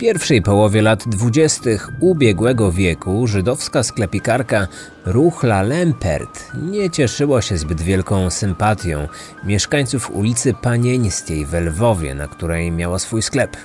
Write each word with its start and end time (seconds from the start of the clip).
pierwszej 0.00 0.42
połowie 0.42 0.82
lat 0.82 1.08
dwudziestych 1.08 1.90
ubiegłego 2.00 2.72
wieku 2.72 3.26
żydowska 3.26 3.82
sklepikarka 3.82 4.68
Ruchla 5.06 5.62
Lempert 5.62 6.46
nie 6.70 6.90
cieszyła 6.90 7.42
się 7.42 7.58
zbyt 7.58 7.80
wielką 7.80 8.30
sympatią 8.30 9.08
mieszkańców 9.44 10.10
ulicy 10.10 10.54
Panieńskiej 10.54 11.46
w 11.46 11.54
Lwowie, 11.54 12.14
na 12.14 12.28
której 12.28 12.72
miała 12.72 12.98
swój 12.98 13.22
sklep. 13.22 13.56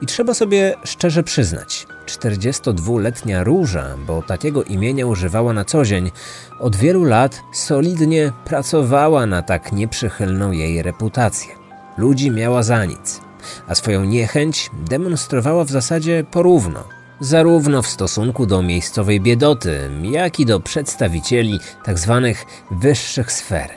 I 0.00 0.06
trzeba 0.06 0.34
sobie 0.34 0.74
szczerze 0.84 1.22
przyznać, 1.22 1.86
42-letnia 2.06 3.44
Róża, 3.44 3.86
bo 4.06 4.22
takiego 4.22 4.64
imienia 4.64 5.06
używała 5.06 5.52
na 5.52 5.64
co 5.64 5.84
dzień, 5.84 6.10
od 6.58 6.76
wielu 6.76 7.04
lat 7.04 7.42
solidnie 7.52 8.32
pracowała 8.44 9.26
na 9.26 9.42
tak 9.42 9.72
nieprzychylną 9.72 10.52
jej 10.52 10.82
reputację. 10.82 11.54
Ludzi 11.98 12.30
miała 12.30 12.62
za 12.62 12.84
nic– 12.84 13.20
a 13.68 13.74
swoją 13.74 14.04
niechęć 14.04 14.70
demonstrowała 14.88 15.64
w 15.64 15.70
zasadzie 15.70 16.24
porówno, 16.30 16.84
zarówno 17.20 17.82
w 17.82 17.86
stosunku 17.86 18.46
do 18.46 18.62
miejscowej 18.62 19.20
biedoty, 19.20 19.90
jak 20.02 20.40
i 20.40 20.46
do 20.46 20.60
przedstawicieli 20.60 21.60
tzw. 21.86 22.32
Tak 22.34 22.46
wyższych 22.80 23.32
sfer. 23.32 23.70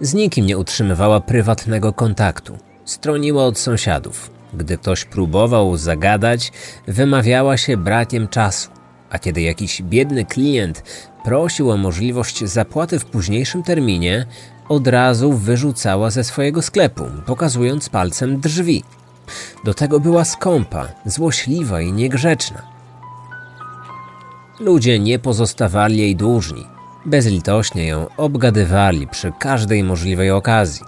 Z 0.00 0.14
nikim 0.14 0.46
nie 0.46 0.58
utrzymywała 0.58 1.20
prywatnego 1.20 1.92
kontaktu, 1.92 2.58
stroniła 2.84 3.44
od 3.44 3.58
sąsiadów. 3.58 4.30
Gdy 4.54 4.78
ktoś 4.78 5.04
próbował 5.04 5.76
zagadać, 5.76 6.52
wymawiała 6.86 7.56
się 7.56 7.76
brakiem 7.76 8.28
czasu, 8.28 8.70
a 9.10 9.18
kiedy 9.18 9.40
jakiś 9.40 9.82
biedny 9.82 10.24
klient 10.24 10.82
prosił 11.24 11.70
o 11.70 11.76
możliwość 11.76 12.44
zapłaty 12.44 12.98
w 12.98 13.04
późniejszym 13.04 13.62
terminie, 13.62 14.26
od 14.68 14.86
razu 14.86 15.32
wyrzucała 15.32 16.10
ze 16.10 16.24
swojego 16.24 16.62
sklepu, 16.62 17.04
pokazując 17.26 17.88
palcem 17.88 18.40
drzwi. 18.40 18.84
Do 19.64 19.74
tego 19.74 20.00
była 20.00 20.24
skąpa, 20.24 20.88
złośliwa 21.06 21.80
i 21.80 21.92
niegrzeczna. 21.92 22.62
Ludzie 24.60 24.98
nie 24.98 25.18
pozostawali 25.18 25.98
jej 25.98 26.16
dłużni. 26.16 26.66
Bezlitośnie 27.06 27.86
ją 27.86 28.06
obgadywali 28.16 29.06
przy 29.06 29.32
każdej 29.38 29.84
możliwej 29.84 30.30
okazji. 30.30 30.82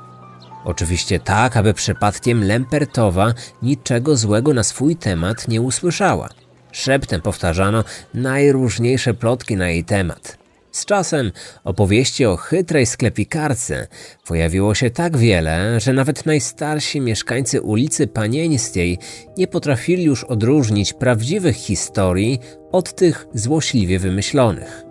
Oczywiście 0.65 1.21
tak, 1.21 1.57
aby 1.57 1.75
przypadkiem 1.75 2.45
Lempertowa 2.45 3.33
niczego 3.63 4.17
złego 4.17 4.55
na 4.55 4.63
swój 4.63 4.97
temat 4.97 5.49
nie 5.49 5.61
usłyszała. 5.61 6.29
Szeptem 6.73 7.21
powtarzano 7.21 7.85
najróżniejsze 8.15 9.15
plotki 9.15 9.57
na 9.57 9.69
jej 9.69 9.85
temat. 9.85 10.40
Z 10.73 10.85
czasem 10.85 11.33
opowieści 11.65 12.25
o 12.25 12.37
chytrej 12.37 12.87
sklepikarce 12.87 13.87
pojawiło 14.27 14.75
się 14.75 14.91
tak 14.91 15.17
wiele, 15.17 15.81
że 15.81 15.93
nawet 15.93 16.27
najstarsi 16.27 17.01
mieszkańcy 17.01 17.63
ulicy 17.63 18.07
Panieńskiej 18.07 18.99
nie 19.37 19.47
potrafili 19.47 20.05
już 20.05 20.25
odróżnić 20.25 20.93
prawdziwych 20.93 21.57
historii 21.57 22.39
od 22.73 22.95
tych 22.95 23.27
złośliwie 23.35 23.99
wymyślonych. 23.99 24.85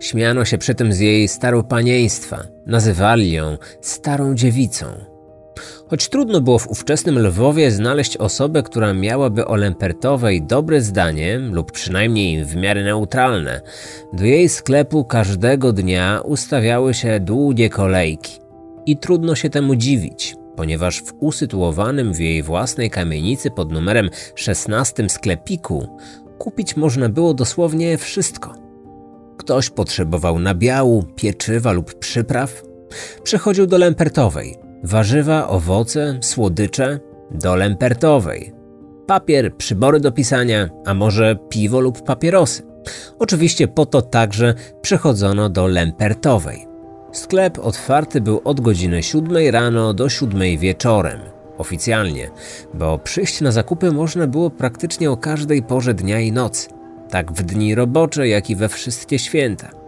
Śmiano 0.00 0.44
się 0.44 0.58
przy 0.58 0.74
tym 0.74 0.92
z 0.92 0.98
jej 0.98 1.28
staropanieństwa, 1.28 2.42
nazywali 2.66 3.32
ją 3.32 3.58
starą 3.80 4.34
dziewicą– 4.34 4.86
Choć 5.88 6.08
trudno 6.08 6.40
było 6.40 6.58
w 6.58 6.68
ówczesnym 6.68 7.18
Lwowie 7.18 7.70
znaleźć 7.70 8.16
osobę, 8.16 8.62
która 8.62 8.94
miałaby 8.94 9.46
o 9.46 9.56
Lempertowej 9.56 10.42
dobre 10.42 10.80
zdanie, 10.80 11.38
lub 11.38 11.72
przynajmniej 11.72 12.44
w 12.44 12.56
miarę 12.56 12.84
neutralne, 12.84 13.60
do 14.12 14.24
jej 14.24 14.48
sklepu 14.48 15.04
każdego 15.04 15.72
dnia 15.72 16.20
ustawiały 16.24 16.94
się 16.94 17.20
długie 17.20 17.70
kolejki. 17.70 18.40
I 18.86 18.96
trudno 18.96 19.34
się 19.34 19.50
temu 19.50 19.76
dziwić, 19.76 20.34
ponieważ 20.56 21.02
w 21.02 21.12
usytuowanym 21.20 22.12
w 22.12 22.20
jej 22.20 22.42
własnej 22.42 22.90
kamienicy 22.90 23.50
pod 23.50 23.72
numerem 23.72 24.10
16 24.34 25.08
sklepiku 25.08 25.88
kupić 26.38 26.76
można 26.76 27.08
było 27.08 27.34
dosłownie 27.34 27.98
wszystko. 27.98 28.54
Ktoś 29.36 29.70
potrzebował 29.70 30.38
nabiału, 30.38 31.04
pieczywa 31.16 31.72
lub 31.72 31.98
przypraw, 31.98 32.62
przechodził 33.22 33.66
do 33.66 33.78
Lempertowej– 33.78 34.56
warzywa, 34.82 35.48
owoce, 35.48 36.18
słodycze 36.20 37.00
do 37.30 37.56
lempertowej. 37.56 38.52
Papier, 39.06 39.56
przybory 39.56 40.00
do 40.00 40.12
pisania, 40.12 40.68
a 40.86 40.94
może 40.94 41.36
piwo 41.48 41.80
lub 41.80 42.02
papierosy. 42.02 42.62
Oczywiście 43.18 43.68
po 43.68 43.86
to 43.86 44.02
także 44.02 44.54
przechodzono 44.82 45.48
do 45.48 45.66
lempertowej. 45.66 46.66
Sklep 47.12 47.58
otwarty 47.58 48.20
był 48.20 48.40
od 48.44 48.60
godziny 48.60 49.02
7 49.02 49.36
rano 49.52 49.94
do 49.94 50.08
7 50.08 50.58
wieczorem. 50.58 51.20
Oficjalnie, 51.58 52.30
bo 52.74 52.98
przyjść 52.98 53.40
na 53.40 53.52
zakupy 53.52 53.92
można 53.92 54.26
było 54.26 54.50
praktycznie 54.50 55.10
o 55.10 55.16
każdej 55.16 55.62
porze 55.62 55.94
dnia 55.94 56.20
i 56.20 56.32
nocy. 56.32 56.68
Tak 57.10 57.32
w 57.32 57.42
dni 57.42 57.74
robocze, 57.74 58.28
jak 58.28 58.50
i 58.50 58.56
we 58.56 58.68
wszystkie 58.68 59.18
święta. 59.18 59.79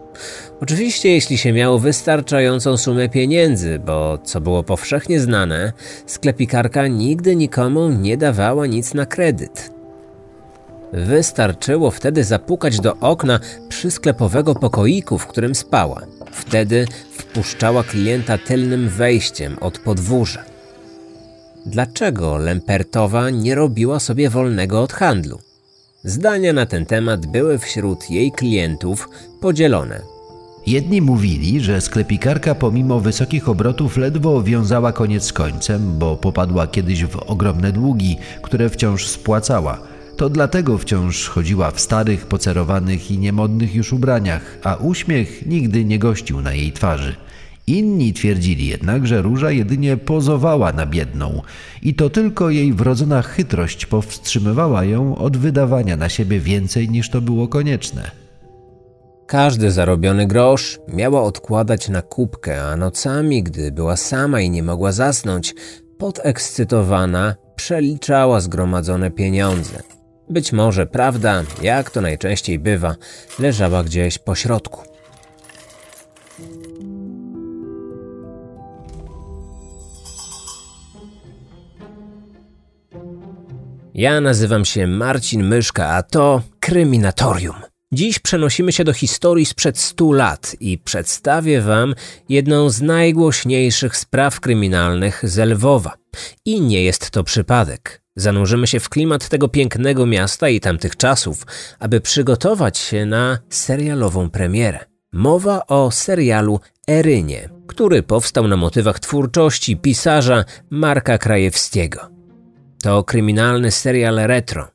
Oczywiście, 0.61 1.09
jeśli 1.09 1.37
się 1.37 1.53
miało 1.53 1.79
wystarczającą 1.79 2.77
sumę 2.77 3.09
pieniędzy, 3.09 3.79
bo 3.79 4.17
co 4.23 4.41
było 4.41 4.63
powszechnie 4.63 5.19
znane, 5.19 5.73
sklepikarka 6.05 6.87
nigdy 6.87 7.35
nikomu 7.35 7.89
nie 7.89 8.17
dawała 8.17 8.67
nic 8.67 8.93
na 8.93 9.05
kredyt. 9.05 9.73
Wystarczyło 10.93 11.91
wtedy 11.91 12.23
zapukać 12.23 12.79
do 12.79 12.97
okna 12.97 13.39
przysklepowego 13.69 14.55
pokoiku, 14.55 15.17
w 15.17 15.27
którym 15.27 15.55
spała. 15.55 16.01
Wtedy 16.31 16.85
wpuszczała 17.11 17.83
klienta 17.83 18.37
tylnym 18.37 18.89
wejściem 18.89 19.57
od 19.61 19.79
podwórza. 19.79 20.43
Dlaczego 21.65 22.37
Lempertowa 22.37 23.29
nie 23.29 23.55
robiła 23.55 23.99
sobie 23.99 24.29
wolnego 24.29 24.81
od 24.81 24.93
handlu? 24.93 25.39
Zdania 26.05 26.53
na 26.53 26.65
ten 26.65 26.85
temat 26.85 27.25
były 27.25 27.59
wśród 27.59 28.09
jej 28.09 28.31
klientów 28.31 29.09
podzielone. 29.41 30.01
Jedni 30.67 31.01
mówili, 31.01 31.59
że 31.59 31.81
sklepikarka 31.81 32.55
pomimo 32.55 32.99
wysokich 32.99 33.49
obrotów 33.49 33.97
ledwo 33.97 34.43
wiązała 34.43 34.91
koniec 34.91 35.23
z 35.23 35.33
końcem, 35.33 35.99
bo 35.99 36.17
popadła 36.17 36.67
kiedyś 36.67 37.05
w 37.05 37.15
ogromne 37.15 37.71
długi, 37.71 38.17
które 38.41 38.69
wciąż 38.69 39.07
spłacała. 39.07 39.79
To 40.17 40.29
dlatego 40.29 40.77
wciąż 40.77 41.27
chodziła 41.29 41.71
w 41.71 41.79
starych, 41.79 42.25
pocerowanych 42.25 43.11
i 43.11 43.17
niemodnych 43.17 43.75
już 43.75 43.93
ubraniach, 43.93 44.57
a 44.63 44.75
uśmiech 44.75 45.45
nigdy 45.45 45.85
nie 45.85 45.99
gościł 45.99 46.41
na 46.41 46.53
jej 46.53 46.71
twarzy. 46.71 47.15
Inni 47.67 48.13
twierdzili 48.13 48.67
jednak, 48.67 49.07
że 49.07 49.21
Róża 49.21 49.51
jedynie 49.51 49.97
pozowała 49.97 50.73
na 50.73 50.85
biedną 50.85 51.41
i 51.81 51.95
to 51.95 52.09
tylko 52.09 52.49
jej 52.49 52.73
wrodzona 52.73 53.21
chytrość 53.21 53.85
powstrzymywała 53.85 54.83
ją 54.85 55.15
od 55.15 55.37
wydawania 55.37 55.97
na 55.97 56.09
siebie 56.09 56.39
więcej 56.39 56.89
niż 56.89 57.09
to 57.09 57.21
było 57.21 57.47
konieczne. 57.47 58.11
Każdy 59.27 59.71
zarobiony 59.71 60.27
grosz 60.27 60.79
miała 60.87 61.23
odkładać 61.23 61.89
na 61.89 62.01
kubkę, 62.01 62.63
a 62.63 62.77
nocami, 62.77 63.43
gdy 63.43 63.71
była 63.71 63.97
sama 63.97 64.41
i 64.41 64.49
nie 64.49 64.63
mogła 64.63 64.91
zasnąć, 64.91 65.55
podekscytowana 65.97 67.35
przeliczała 67.55 68.39
zgromadzone 68.39 69.11
pieniądze. 69.11 69.83
Być 70.29 70.53
może 70.53 70.85
prawda, 70.85 71.43
jak 71.61 71.91
to 71.91 72.01
najczęściej 72.01 72.59
bywa, 72.59 72.95
leżała 73.39 73.83
gdzieś 73.83 74.17
po 74.17 74.35
środku. 74.35 74.92
Ja 84.03 84.21
nazywam 84.21 84.65
się 84.65 84.87
Marcin 84.87 85.43
Myszka, 85.43 85.87
a 85.87 86.03
to 86.03 86.41
Kryminatorium. 86.59 87.55
Dziś 87.91 88.19
przenosimy 88.19 88.71
się 88.71 88.83
do 88.83 88.93
historii 88.93 89.45
sprzed 89.45 89.79
100 89.79 90.11
lat 90.11 90.55
i 90.59 90.77
przedstawię 90.77 91.61
Wam 91.61 91.95
jedną 92.29 92.69
z 92.69 92.81
najgłośniejszych 92.81 93.97
spraw 93.97 94.39
kryminalnych 94.39 95.21
z 95.23 95.37
Lwowa. 95.37 95.93
I 96.45 96.61
nie 96.61 96.83
jest 96.83 97.11
to 97.11 97.23
przypadek. 97.23 98.01
Zanurzymy 98.15 98.67
się 98.67 98.79
w 98.79 98.89
klimat 98.89 99.29
tego 99.29 99.47
pięknego 99.47 100.05
miasta 100.05 100.49
i 100.49 100.59
tamtych 100.59 100.97
czasów, 100.97 101.45
aby 101.79 102.01
przygotować 102.01 102.77
się 102.77 103.05
na 103.05 103.39
serialową 103.49 104.29
premierę. 104.29 104.79
Mowa 105.13 105.67
o 105.67 105.91
serialu 105.91 106.59
Erynie, 106.89 107.49
który 107.67 108.03
powstał 108.03 108.47
na 108.47 108.57
motywach 108.57 108.99
twórczości 108.99 109.77
pisarza 109.77 110.45
Marka 110.69 111.17
Krajewskiego. 111.17 112.12
To 112.83 113.03
kryminalny 113.03 113.71
serial 113.71 114.15
retro. 114.15 114.67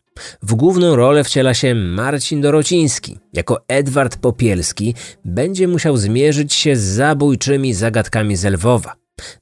W 0.43 0.55
główną 0.55 0.96
rolę 0.96 1.25
wciela 1.25 1.55
się 1.55 1.75
Marcin 1.75 2.40
Dorociński. 2.40 3.19
Jako 3.32 3.60
Edward 3.69 4.16
Popielski 4.16 4.94
będzie 5.25 5.69
musiał 5.69 5.96
zmierzyć 5.96 6.55
się 6.55 6.76
z 6.76 6.81
zabójczymi 6.81 7.75
zagadkami 7.75 8.37
z 8.37 8.44
Lwowa. 8.44 8.94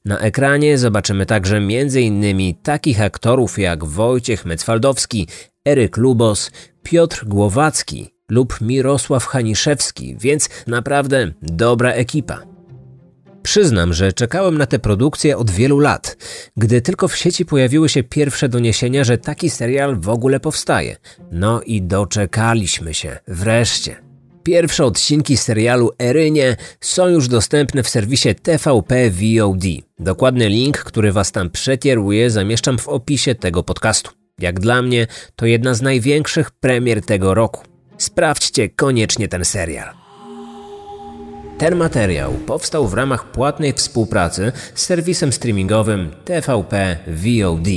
Na 0.05 0.19
ekranie 0.19 0.77
zobaczymy 0.77 1.25
także 1.25 1.57
m.in. 1.57 2.55
takich 2.63 3.01
aktorów 3.01 3.59
jak 3.59 3.85
Wojciech 3.85 4.45
Mecwaldowski, 4.45 5.27
Eryk 5.67 5.97
Lubos, 5.97 6.51
Piotr 6.83 7.25
Głowacki 7.25 8.09
lub 8.29 8.61
Mirosław 8.61 9.25
Haniszewski, 9.25 10.15
więc 10.19 10.49
naprawdę 10.67 11.31
dobra 11.41 11.91
ekipa. 11.91 12.56
Przyznam, 13.47 13.93
że 13.93 14.13
czekałem 14.13 14.57
na 14.57 14.65
tę 14.65 14.79
produkcję 14.79 15.37
od 15.37 15.51
wielu 15.51 15.79
lat, 15.79 16.17
gdy 16.57 16.81
tylko 16.81 17.07
w 17.07 17.17
sieci 17.17 17.45
pojawiły 17.45 17.89
się 17.89 18.03
pierwsze 18.03 18.49
doniesienia, 18.49 19.03
że 19.03 19.17
taki 19.17 19.49
serial 19.49 19.95
w 19.99 20.09
ogóle 20.09 20.39
powstaje. 20.39 20.95
No 21.31 21.61
i 21.61 21.81
doczekaliśmy 21.81 22.93
się, 22.93 23.17
wreszcie. 23.27 23.95
Pierwsze 24.43 24.85
odcinki 24.85 25.37
serialu 25.37 25.91
Erynie 25.99 26.55
są 26.81 27.07
już 27.07 27.27
dostępne 27.27 27.83
w 27.83 27.89
serwisie 27.89 28.35
TVP 28.35 29.11
VOD. 29.11 29.63
Dokładny 29.99 30.49
link, 30.49 30.77
który 30.77 31.11
Was 31.11 31.31
tam 31.31 31.49
przekieruje, 31.49 32.29
zamieszczam 32.29 32.77
w 32.77 32.87
opisie 32.87 33.35
tego 33.35 33.63
podcastu. 33.63 34.11
Jak 34.39 34.59
dla 34.59 34.81
mnie, 34.81 35.07
to 35.35 35.45
jedna 35.45 35.73
z 35.73 35.81
największych 35.81 36.51
premier 36.51 37.01
tego 37.01 37.33
roku. 37.33 37.63
Sprawdźcie 37.97 38.69
koniecznie 38.69 39.27
ten 39.27 39.45
serial. 39.45 40.06
Ten 41.57 41.75
materiał 41.75 42.33
powstał 42.33 42.87
w 42.87 42.93
ramach 42.93 43.31
płatnej 43.31 43.73
współpracy 43.73 44.51
z 44.75 44.85
serwisem 44.85 45.33
streamingowym 45.33 46.11
TVP 46.25 46.97
VOD. 47.07 47.67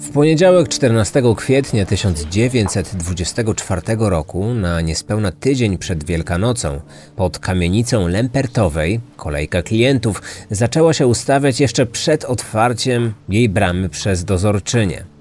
W 0.00 0.10
poniedziałek 0.10 0.68
14 0.68 1.22
kwietnia 1.36 1.86
1924 1.86 3.82
roku, 3.98 4.54
na 4.54 4.80
niespełna 4.80 5.32
tydzień 5.32 5.78
przed 5.78 6.04
Wielkanocą, 6.04 6.80
pod 7.16 7.38
kamienicą 7.38 8.08
Lempertowej, 8.08 9.00
kolejka 9.16 9.62
klientów 9.62 10.22
zaczęła 10.50 10.92
się 10.92 11.06
ustawiać 11.06 11.60
jeszcze 11.60 11.86
przed 11.86 12.24
otwarciem 12.24 13.14
jej 13.28 13.48
bramy 13.48 13.88
przez 13.88 14.24
dozorczynię. 14.24 15.13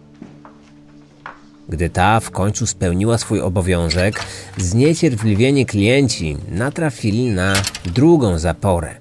Gdy 1.70 1.90
ta 1.90 2.20
w 2.20 2.32
końcu 2.32 2.68
spełniła 2.68 3.18
swój 3.18 3.42
obowiązek, 3.42 4.20
zniecierpliwieni 4.58 5.66
klienci 5.66 6.38
natrafili 6.52 7.26
na 7.26 7.54
drugą 7.86 8.40
zaporę. 8.40 8.96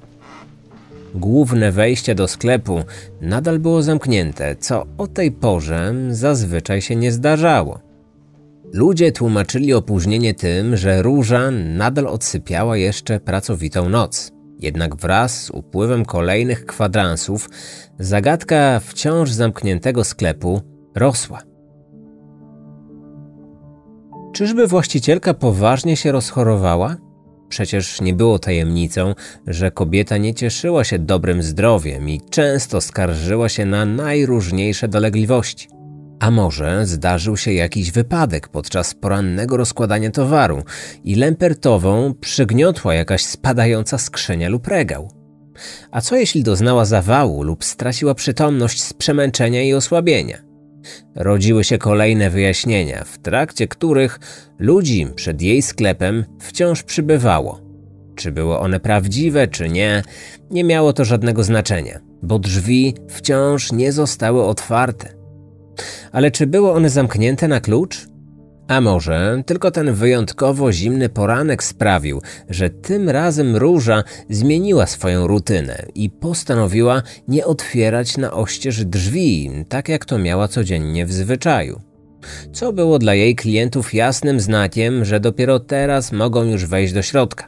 Główne 1.15 1.73
wejście 1.73 2.15
do 2.15 2.29
sklepu 2.29 2.85
nadal 3.21 3.59
było 3.59 3.83
zamknięte, 3.83 4.57
co 4.57 4.87
o 4.99 5.07
tej 5.07 5.33
porze 5.33 5.95
zazwyczaj 6.11 6.83
się 6.83 6.97
nie 6.97 7.13
zdarzało. 7.13 7.81
Ludzie 8.73 9.13
tłumaczyli 9.13 9.75
opóźnienie 9.75 10.35
tym, 10.35 10.77
że 10.77 11.03
róża 11.03 11.51
nadal 11.51 12.07
odsypiała 12.07 12.77
jeszcze 12.77 13.21
pracowitą 13.21 13.89
noc. 13.89 14.33
Jednak 14.61 14.97
wraz 14.97 15.45
z 15.45 15.51
upływem 15.51 16.05
kolejnych 16.05 16.67
kwadransów 16.67 17.51
zagadka 17.99 18.81
wciąż 18.81 19.31
zamkniętego 19.31 20.05
sklepu 20.05 20.61
rosła. 20.95 21.52
Czyżby 24.43 24.67
właścicielka 24.67 25.35
poważnie 25.35 25.97
się 25.97 26.13
rozchorowała? 26.13 26.97
Przecież 27.49 28.01
nie 28.01 28.15
było 28.15 28.39
tajemnicą, 28.39 29.15
że 29.47 29.71
kobieta 29.71 30.17
nie 30.17 30.35
cieszyła 30.35 30.85
się 30.85 30.99
dobrym 30.99 31.43
zdrowiem 31.43 32.09
i 32.09 32.21
często 32.31 32.81
skarżyła 32.81 33.49
się 33.49 33.67
na 33.67 33.85
najróżniejsze 33.85 34.89
dolegliwości. 34.89 35.69
A 36.21 36.31
może 36.31 36.87
zdarzył 36.87 37.37
się 37.37 37.53
jakiś 37.53 37.93
wypadek 37.93 38.49
podczas 38.49 38.95
porannego 38.95 39.57
rozkładania 39.57 40.11
towaru 40.11 40.63
i 41.05 41.15
lempertową 41.15 42.15
przygniotła 42.21 42.95
jakaś 42.95 43.25
spadająca 43.25 43.99
skrzynia 43.99 44.49
lub 44.49 44.67
regał? 44.67 45.11
A 45.91 46.01
co 46.01 46.17
jeśli 46.17 46.43
doznała 46.43 46.85
zawału 46.85 47.43
lub 47.43 47.65
straciła 47.65 48.15
przytomność 48.15 48.83
z 48.83 48.93
przemęczenia 48.93 49.63
i 49.63 49.75
osłabienia? 49.75 50.52
Rodziły 51.15 51.65
się 51.65 51.79
kolejne 51.79 52.31
wyjaśnienia, 52.31 53.05
w 53.05 53.19
trakcie 53.19 53.69
których 53.69 54.21
ludzi 54.59 55.07
przed 55.15 55.43
jej 55.43 55.63
sklepem 55.63 56.25
wciąż 56.41 56.83
przybywało. 56.83 57.61
Czy 58.15 58.33
były 58.33 58.59
one 58.59 58.81
prawdziwe, 58.81 59.49
czy 59.49 59.69
nie, 59.69 60.03
nie 60.51 60.65
miało 60.65 60.93
to 60.93 61.05
żadnego 61.05 61.45
znaczenia, 61.45 62.01
bo 62.23 62.39
drzwi 62.39 62.95
wciąż 63.09 63.73
nie 63.73 63.93
zostały 63.93 64.45
otwarte. 64.45 65.09
Ale 66.13 66.31
czy 66.31 66.47
były 66.47 66.73
one 66.73 66.91
zamknięte 66.91 67.49
na 67.49 67.61
klucz? 67.61 68.12
A 68.69 68.81
może 68.81 69.43
tylko 69.47 69.71
ten 69.71 69.95
wyjątkowo 69.95 70.73
zimny 70.73 71.09
poranek 71.09 71.65
sprawił, 71.65 72.23
że 72.49 72.71
tym 72.71 73.11
razem 73.11 73.57
róża 73.57 74.05
zmieniła 74.31 74.87
swoją 74.87 75.27
rutynę 75.27 75.87
i 75.95 76.11
postanowiła 76.11 77.03
nie 77.29 77.47
otwierać 77.47 78.17
na 78.17 78.33
oścież 78.33 78.85
drzwi, 78.85 79.51
tak 79.69 79.89
jak 79.89 80.05
to 80.05 80.19
miała 80.19 80.49
codziennie 80.49 81.07
w 81.07 81.13
zwyczaju. 81.13 81.81
Co 82.53 82.73
było 82.73 82.99
dla 82.99 83.15
jej 83.15 83.37
klientów 83.37 83.95
jasnym 83.95 84.41
znakiem, 84.41 85.05
że 85.05 85.21
dopiero 85.21 85.61
teraz 85.61 86.13
mogą 86.13 86.45
już 86.45 86.67
wejść 86.67 86.93
do 86.93 87.03
środka. 87.03 87.47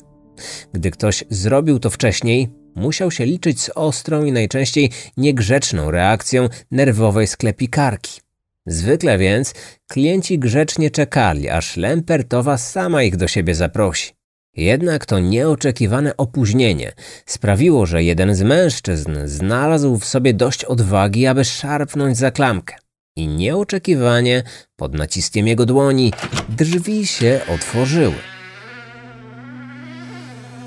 Gdy 0.73 0.91
ktoś 0.91 1.25
zrobił 1.31 1.79
to 1.79 1.91
wcześniej, 1.91 2.49
musiał 2.75 3.11
się 3.11 3.27
liczyć 3.27 3.61
z 3.61 3.71
ostrą 3.75 4.25
i 4.25 4.33
najczęściej 4.33 4.91
niegrzeczną 5.17 5.91
reakcją 5.91 6.49
nerwowej 6.71 7.27
sklepikarki. 7.27 8.24
Zwykle 8.67 9.19
więc 9.19 9.55
klienci 9.91 10.39
grzecznie 10.39 10.91
czekali, 10.91 11.49
aż 11.49 11.77
Lempertowa 11.77 12.59
sama 12.59 13.03
ich 13.03 13.17
do 13.17 13.29
siebie 13.29 13.55
zaprosi. 13.55 14.13
Jednak 14.57 15.07
to 15.07 15.19
nieoczekiwane 15.19 16.17
opóźnienie 16.17 16.93
sprawiło, 17.27 17.87
że 17.87 18.05
jeden 18.05 18.35
z 18.35 18.43
mężczyzn 18.43 19.13
znalazł 19.25 19.99
w 19.99 20.05
sobie 20.05 20.35
dość 20.35 20.65
odwagi, 20.65 21.27
aby 21.27 21.45
szarpnąć 21.45 22.17
za 22.17 22.31
klamkę. 22.31 22.77
I 23.17 23.29
nieoczekiwanie, 23.29 24.43
pod 24.77 24.95
naciskiem 24.95 25.47
jego 25.47 25.67
dłoni, 25.67 26.13
drzwi 26.49 27.07
się 27.07 27.41
otworzyły. 27.55 28.15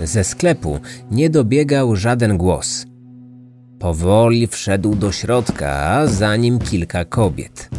Ze 0.04 0.24
sklepu 0.24 0.80
nie 1.12 1.30
dobiegał 1.30 1.96
żaden 1.96 2.38
głos. 2.38 2.86
Powoli 3.80 4.48
wszedł 4.48 4.96
do 4.96 5.12
środka, 5.12 6.08
za 6.08 6.36
nim 6.36 6.60
kilka 6.60 7.06
kobiet. 7.06 7.70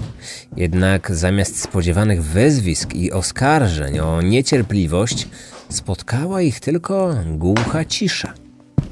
Jednak 0.57 1.15
zamiast 1.15 1.61
spodziewanych 1.61 2.25
wyzwisk 2.25 2.95
i 2.95 3.13
oskarżeń 3.13 3.99
o 3.99 4.23
niecierpliwość, 4.23 5.29
spotkała 5.69 6.43
ich 6.43 6.61
tylko 6.61 7.15
głucha 7.27 7.85
cisza. 7.85 8.35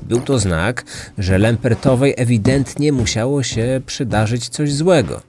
Był 0.03 0.20
to 0.20 0.38
znak, 0.38 0.85
że 1.19 1.38
Lempertowej 1.38 2.14
ewidentnie 2.17 2.93
musiało 2.93 3.43
się 3.43 3.81
przydarzyć 3.87 4.49
coś 4.49 4.73
złego. 4.73 5.23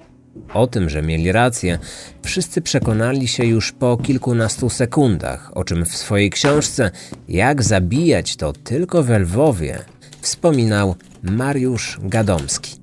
O 0.54 0.68
tym, 0.68 0.90
że 0.90 1.02
mieli 1.02 1.32
rację, 1.32 1.80
wszyscy 2.24 2.62
przekonali 2.62 3.28
się 3.28 3.46
już 3.46 3.72
po 3.72 3.98
kilkunastu 3.98 4.70
sekundach, 4.70 5.52
o 5.58 5.64
czym 5.64 5.86
w 5.86 5.98
swojej 5.98 6.30
książce 6.30 6.92
Jak 7.28 7.64
zabijać 7.64 8.36
to 8.36 8.54
tylko 8.54 9.04
we 9.04 9.20
Lwowie 9.20 9.80
wspominał 10.28 10.96
Mariusz 11.24 11.98
Gadomski. 12.04 12.76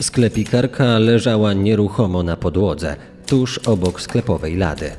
Sklepikarka 0.00 0.98
leżała 0.98 1.52
nieruchomo 1.52 2.22
na 2.22 2.36
podłodze, 2.36 2.96
tuż 3.26 3.58
obok 3.58 4.00
sklepowej 4.00 4.56
lady. 4.56 4.90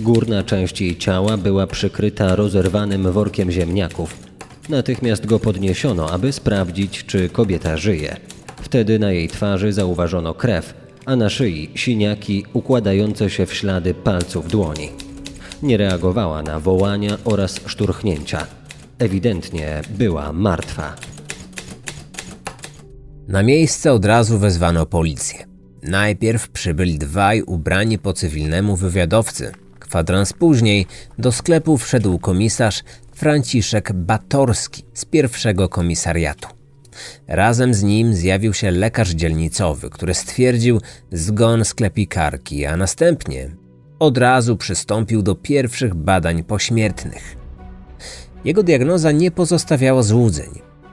Górna 0.00 0.42
część 0.42 0.80
jej 0.80 0.98
ciała 0.98 1.36
była 1.36 1.66
przykryta 1.66 2.36
rozerwanym 2.36 3.12
workiem 3.12 3.50
ziemniaków. 3.50 4.16
Natychmiast 4.68 5.26
go 5.26 5.38
podniesiono, 5.38 6.10
aby 6.10 6.32
sprawdzić, 6.32 7.04
czy 7.04 7.28
kobieta 7.28 7.76
żyje. 7.76 8.16
Wtedy 8.62 8.98
na 8.98 9.12
jej 9.12 9.28
twarzy 9.28 9.72
zauważono 9.72 10.34
krew, 10.34 10.74
a 11.04 11.16
na 11.16 11.30
szyi 11.30 11.70
siniaki 11.74 12.44
układające 12.52 13.30
się 13.30 13.46
w 13.46 13.54
ślady 13.54 13.94
palców 13.94 14.48
dłoni. 14.48 14.88
Nie 15.62 15.76
reagowała 15.76 16.42
na 16.42 16.60
wołania 16.60 17.18
oraz 17.24 17.60
szturchnięcia. 17.66 18.46
Ewidentnie 18.98 19.80
była 19.90 20.32
martwa. 20.32 20.96
Na 23.28 23.42
miejsce 23.42 23.92
od 23.92 24.04
razu 24.04 24.38
wezwano 24.38 24.86
policję. 24.86 25.46
Najpierw 25.82 26.48
przybyli 26.48 26.98
dwaj 26.98 27.42
ubrani 27.42 27.98
po 27.98 28.12
cywilnemu 28.12 28.76
wywiadowcy. 28.76 29.52
Kwadrans 29.78 30.32
później 30.32 30.86
do 31.18 31.32
sklepu 31.32 31.78
wszedł 31.78 32.18
komisarz 32.18 32.82
Franciszek 33.14 33.92
Batorski 33.92 34.82
z 34.94 35.04
pierwszego 35.04 35.68
komisariatu. 35.68 36.48
Razem 37.26 37.74
z 37.74 37.82
nim 37.82 38.14
zjawił 38.14 38.54
się 38.54 38.70
lekarz 38.70 39.10
dzielnicowy, 39.10 39.90
który 39.90 40.14
stwierdził 40.14 40.80
zgon 41.12 41.64
sklepikarki, 41.64 42.66
a 42.66 42.76
następnie 42.76 43.50
od 43.98 44.18
razu 44.18 44.56
przystąpił 44.56 45.22
do 45.22 45.34
pierwszych 45.34 45.94
badań 45.94 46.44
pośmiertnych. 46.44 47.45
Jego 48.46 48.62
diagnoza 48.62 49.12
nie 49.12 49.30
pozostawiała 49.30 50.02
złudzeń. 50.02 50.50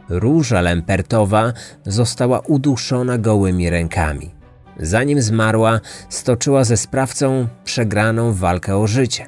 Róża 0.10 0.62
lempertowa 0.62 1.54
została 1.86 2.40
uduszona 2.40 3.18
gołymi 3.18 3.70
rękami. 3.70 4.32
Zanim 4.80 5.22
zmarła, 5.22 5.80
stoczyła 6.10 6.64
ze 6.64 6.78
sprawcą 6.78 7.48
przegraną 7.64 8.34
walkę 8.34 8.78
o 8.78 8.88
życie. 8.88 9.26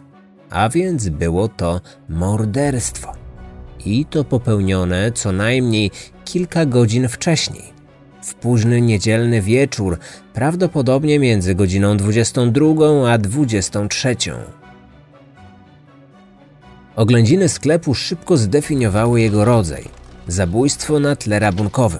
A 0.50 0.70
więc 0.70 1.10
było 1.10 1.48
to 1.48 1.82
morderstwo. 2.10 3.12
I 3.86 4.06
to 4.06 4.24
popełnione 4.24 5.12
co 5.12 5.32
najmniej 5.32 5.92
kilka 6.24 6.66
godzin 6.66 7.08
wcześniej. 7.08 7.74
W 8.22 8.34
późny 8.34 8.82
niedzielny 8.82 9.42
wieczór, 9.42 10.00
prawdopodobnie 10.34 11.20
między 11.20 11.56
godziną 11.56 11.98
22 11.98 13.12
a 13.12 13.18
23. 13.18 14.16
Oględziny 16.96 17.50
sklepu 17.50 17.94
szybko 17.94 18.38
zdefiniowały 18.38 19.22
jego 19.22 19.46
rodzaj 19.46 19.84
zabójstwo 20.28 21.00
na 21.00 21.16
tle 21.16 21.40
rabunkowym. 21.40 22.00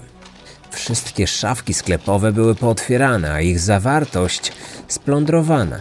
Wszystkie 0.70 1.26
szafki 1.26 1.74
sklepowe 1.74 2.32
były 2.32 2.54
pootwierane, 2.54 3.32
a 3.32 3.40
ich 3.40 3.60
zawartość 3.60 4.52
splądrowana. 4.88 5.78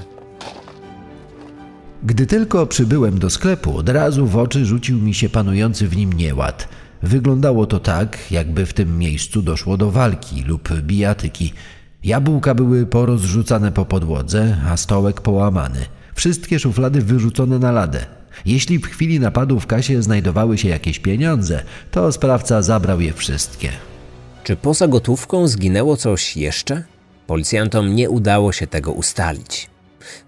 Gdy 2.03 2.25
tylko 2.25 2.67
przybyłem 2.67 3.19
do 3.19 3.29
sklepu, 3.29 3.77
od 3.77 3.89
razu 3.89 4.27
w 4.27 4.37
oczy 4.37 4.65
rzucił 4.65 4.97
mi 4.97 5.13
się 5.13 5.29
panujący 5.29 5.87
w 5.87 5.97
nim 5.97 6.13
nieład. 6.13 6.67
Wyglądało 7.03 7.65
to 7.65 7.79
tak, 7.79 8.31
jakby 8.31 8.65
w 8.65 8.73
tym 8.73 8.99
miejscu 8.99 9.41
doszło 9.41 9.77
do 9.77 9.91
walki 9.91 10.41
lub 10.41 10.69
bijatyki. 10.81 11.53
Jabłka 12.03 12.55
były 12.55 12.85
porozrzucane 12.85 13.71
po 13.71 13.85
podłodze, 13.85 14.57
a 14.69 14.77
stołek 14.77 15.21
połamany. 15.21 15.85
Wszystkie 16.15 16.59
szuflady 16.59 17.01
wyrzucone 17.01 17.59
na 17.59 17.71
ladę. 17.71 18.14
Jeśli 18.45 18.79
w 18.79 18.85
chwili 18.85 19.19
napadu 19.19 19.59
w 19.59 19.67
kasie 19.67 20.01
znajdowały 20.01 20.57
się 20.57 20.69
jakieś 20.69 20.99
pieniądze, 20.99 21.63
to 21.91 22.11
sprawca 22.11 22.61
zabrał 22.61 23.01
je 23.01 23.13
wszystkie. 23.13 23.69
Czy 24.43 24.55
poza 24.55 24.87
gotówką 24.87 25.47
zginęło 25.47 25.97
coś 25.97 26.37
jeszcze? 26.37 26.83
Policjantom 27.27 27.95
nie 27.95 28.09
udało 28.09 28.51
się 28.51 28.67
tego 28.67 28.91
ustalić. 28.91 29.69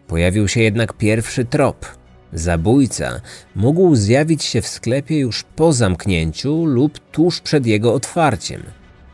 Pojawił 0.08 0.48
się 0.48 0.62
jednak 0.62 0.94
pierwszy 0.94 1.46
trop. 1.46 1.86
Zabójca 2.34 3.22
mógł 3.56 3.96
zjawić 3.96 4.44
się 4.44 4.62
w 4.62 4.68
sklepie 4.68 5.20
już 5.20 5.44
po 5.44 5.74
zamknięciu 5.74 6.66
lub 6.66 7.00
tuż 7.12 7.42
przed 7.42 7.66
jego 7.66 7.94
otwarciem. 7.94 8.64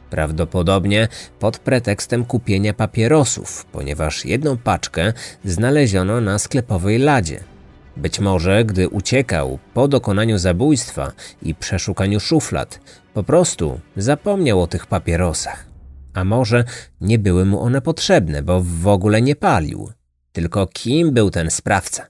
Prawdopodobnie 0.10 1.08
pod 1.40 1.60
pretekstem 1.60 2.26
kupienia 2.26 2.74
papierosów, 2.74 3.66
ponieważ 3.66 4.26
jedną 4.26 4.58
paczkę 4.58 5.14
znaleziono 5.46 6.22
na 6.22 6.40
sklepowej 6.40 7.00
ladzie. 7.00 7.53
Być 7.98 8.20
może, 8.20 8.66
gdy 8.66 8.90
uciekał 8.90 9.60
po 9.74 9.88
dokonaniu 9.88 10.38
zabójstwa 10.38 11.12
i 11.42 11.56
przeszukaniu 11.56 12.20
szuflad, 12.20 12.80
po 13.14 13.24
prostu 13.24 13.80
zapomniał 13.98 14.62
o 14.62 14.68
tych 14.68 14.86
papierosach. 14.86 15.66
A 16.14 16.24
może 16.24 16.64
nie 17.02 17.20
były 17.20 17.46
mu 17.46 17.62
one 17.62 17.82
potrzebne, 17.82 18.44
bo 18.44 18.62
w 18.64 18.88
ogóle 18.88 19.22
nie 19.22 19.36
palił. 19.36 19.90
Tylko 20.32 20.68
kim 20.68 21.14
był 21.14 21.30
ten 21.30 21.52
sprawca? 21.52 22.08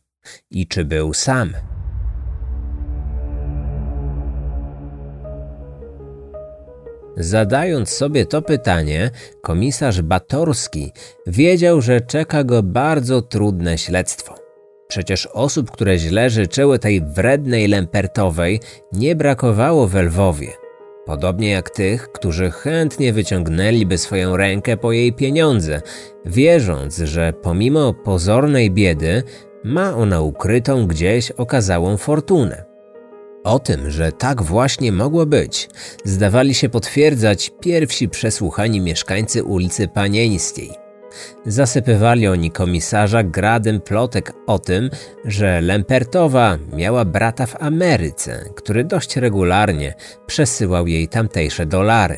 I 0.52 0.68
czy 0.68 0.86
był 0.86 1.14
sam? 1.14 1.54
Zadając 7.18 7.90
sobie 7.90 8.26
to 8.26 8.42
pytanie, 8.42 9.12
komisarz 9.42 10.02
Batorski 10.02 10.92
wiedział, 11.28 11.82
że 11.82 12.02
czeka 12.02 12.44
go 12.44 12.64
bardzo 12.64 13.22
trudne 13.22 13.78
śledztwo. 13.78 14.43
Przecież 14.94 15.26
osób, 15.26 15.72
które 15.72 15.98
źle 15.98 16.30
życzyły 16.30 16.80
tej 16.80 17.02
wrednej 17.02 17.68
Lempertowej, 17.68 18.60
nie 18.92 19.16
brakowało 19.16 19.88
w 19.88 19.96
Lwowie. 19.96 20.48
Podobnie 21.06 21.50
jak 21.50 21.70
tych, 21.70 22.12
którzy 22.12 22.52
chętnie 22.52 23.14
wyciągnęliby 23.14 23.98
swoją 23.98 24.38
rękę 24.38 24.78
po 24.78 24.92
jej 24.92 25.14
pieniądze, 25.14 25.82
wierząc, 26.26 26.98
że 26.98 27.34
pomimo 27.42 27.94
pozornej 27.94 28.72
biedy 28.72 29.24
ma 29.64 29.96
ona 29.96 30.22
ukrytą 30.22 30.88
gdzieś 30.88 31.32
okazałą 31.32 31.98
fortunę. 31.98 32.64
O 33.44 33.60
tym, 33.60 33.92
że 33.92 34.12
tak 34.12 34.42
właśnie 34.44 34.92
mogło 34.92 35.26
być, 35.26 35.70
zdawali 36.04 36.54
się 36.54 36.70
potwierdzać 36.70 37.52
pierwsi 37.62 38.10
przesłuchani 38.10 38.82
mieszkańcy 38.82 39.44
ulicy 39.44 39.88
Panieńskiej. 39.88 40.83
Zasypywali 41.46 42.28
oni 42.28 42.52
komisarza 42.52 43.24
gradem 43.24 43.82
plotek 43.82 44.34
o 44.48 44.60
tym, 44.60 44.90
że 45.26 45.62
Lempertowa 45.62 46.58
miała 46.74 47.06
brata 47.06 47.46
w 47.46 47.64
Ameryce, 47.64 48.46
który 48.56 48.84
dość 48.84 49.16
regularnie 49.18 49.94
przesyłał 50.26 50.88
jej 50.88 51.08
tamtejsze 51.08 51.66
dolary. 51.66 52.18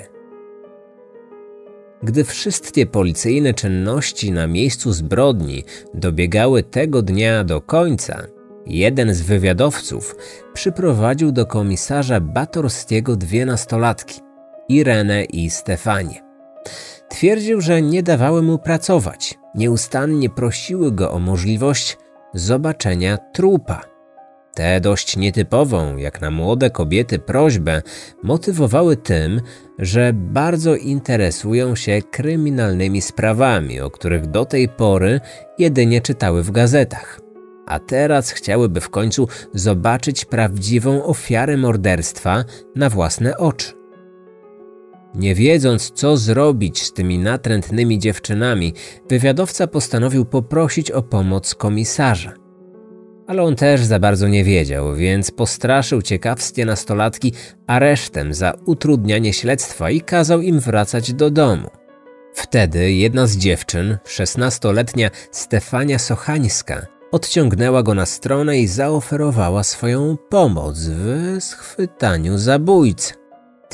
Gdy 2.03 2.23
wszystkie 2.23 2.85
policyjne 2.85 3.53
czynności 3.53 4.31
na 4.31 4.47
miejscu 4.47 4.93
zbrodni 4.93 5.63
dobiegały 5.93 6.63
tego 6.63 7.01
dnia 7.01 7.43
do 7.43 7.61
końca, 7.61 8.23
jeden 8.65 9.13
z 9.13 9.21
wywiadowców 9.21 10.15
przyprowadził 10.53 11.31
do 11.31 11.45
komisarza 11.45 12.19
Batorskiego 12.19 13.15
dwie 13.15 13.45
nastolatki, 13.45 14.21
Irenę 14.69 15.23
i 15.23 15.49
Stefanię. 15.49 16.21
Twierdził, 17.15 17.61
że 17.61 17.81
nie 17.81 18.03
dawały 18.03 18.41
mu 18.41 18.57
pracować. 18.57 19.39
Nieustannie 19.55 20.29
prosiły 20.29 20.91
go 20.91 21.11
o 21.11 21.19
możliwość 21.19 21.97
zobaczenia 22.33 23.17
trupa. 23.17 23.81
Tę 24.55 24.81
dość 24.81 25.17
nietypową, 25.17 25.97
jak 25.97 26.21
na 26.21 26.31
młode 26.31 26.69
kobiety, 26.69 27.19
prośbę 27.19 27.81
motywowały 28.23 28.97
tym, 28.97 29.41
że 29.79 30.11
bardzo 30.13 30.75
interesują 30.75 31.75
się 31.75 32.01
kryminalnymi 32.11 33.01
sprawami, 33.01 33.81
o 33.81 33.91
których 33.91 34.27
do 34.27 34.45
tej 34.45 34.69
pory 34.69 35.19
jedynie 35.57 36.01
czytały 36.01 36.43
w 36.43 36.51
gazetach. 36.51 37.19
A 37.65 37.79
teraz 37.79 38.31
chciałyby 38.31 38.81
w 38.81 38.89
końcu 38.89 39.27
zobaczyć 39.53 40.25
prawdziwą 40.25 41.03
ofiarę 41.03 41.57
morderstwa 41.57 42.43
na 42.75 42.89
własne 42.89 43.37
oczy. 43.37 43.84
Nie 45.15 45.35
wiedząc, 45.35 45.91
co 45.91 46.17
zrobić 46.17 46.83
z 46.83 46.93
tymi 46.93 47.19
natrętnymi 47.19 47.99
dziewczynami, 47.99 48.73
wywiadowca 49.09 49.67
postanowił 49.67 50.25
poprosić 50.25 50.91
o 50.91 51.01
pomoc 51.01 51.55
komisarza. 51.55 52.33
Ale 53.27 53.43
on 53.43 53.55
też 53.55 53.83
za 53.83 53.99
bardzo 53.99 54.27
nie 54.27 54.43
wiedział, 54.43 54.95
więc 54.95 55.31
postraszył 55.31 56.01
ciekawskie 56.01 56.65
nastolatki 56.65 57.33
aresztem 57.67 58.33
za 58.33 58.53
utrudnianie 58.65 59.33
śledztwa 59.33 59.89
i 59.89 60.01
kazał 60.01 60.41
im 60.41 60.59
wracać 60.59 61.13
do 61.13 61.29
domu. 61.29 61.69
Wtedy 62.33 62.93
jedna 62.93 63.27
z 63.27 63.37
dziewczyn, 63.37 63.97
szesnastoletnia 64.05 65.09
Stefania 65.31 65.99
Sochańska, 65.99 66.85
odciągnęła 67.11 67.83
go 67.83 67.93
na 67.93 68.05
stronę 68.05 68.59
i 68.59 68.67
zaoferowała 68.67 69.63
swoją 69.63 70.17
pomoc 70.29 70.79
w 70.79 71.37
schwytaniu 71.39 72.37
zabójcy. 72.37 73.24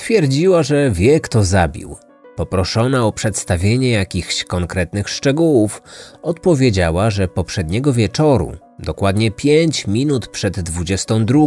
Twierdziła, 0.01 0.63
że 0.63 0.91
wie, 0.91 1.19
kto 1.19 1.43
zabił. 1.43 1.95
Poproszona 2.35 3.05
o 3.05 3.11
przedstawienie 3.11 3.89
jakichś 3.91 4.43
konkretnych 4.43 5.09
szczegółów, 5.09 5.81
odpowiedziała, 6.21 7.09
że 7.09 7.27
poprzedniego 7.27 7.93
wieczoru, 7.93 8.51
dokładnie 8.79 9.31
5 9.31 9.87
minut 9.87 10.27
przed 10.27 10.59
22, 10.59 11.39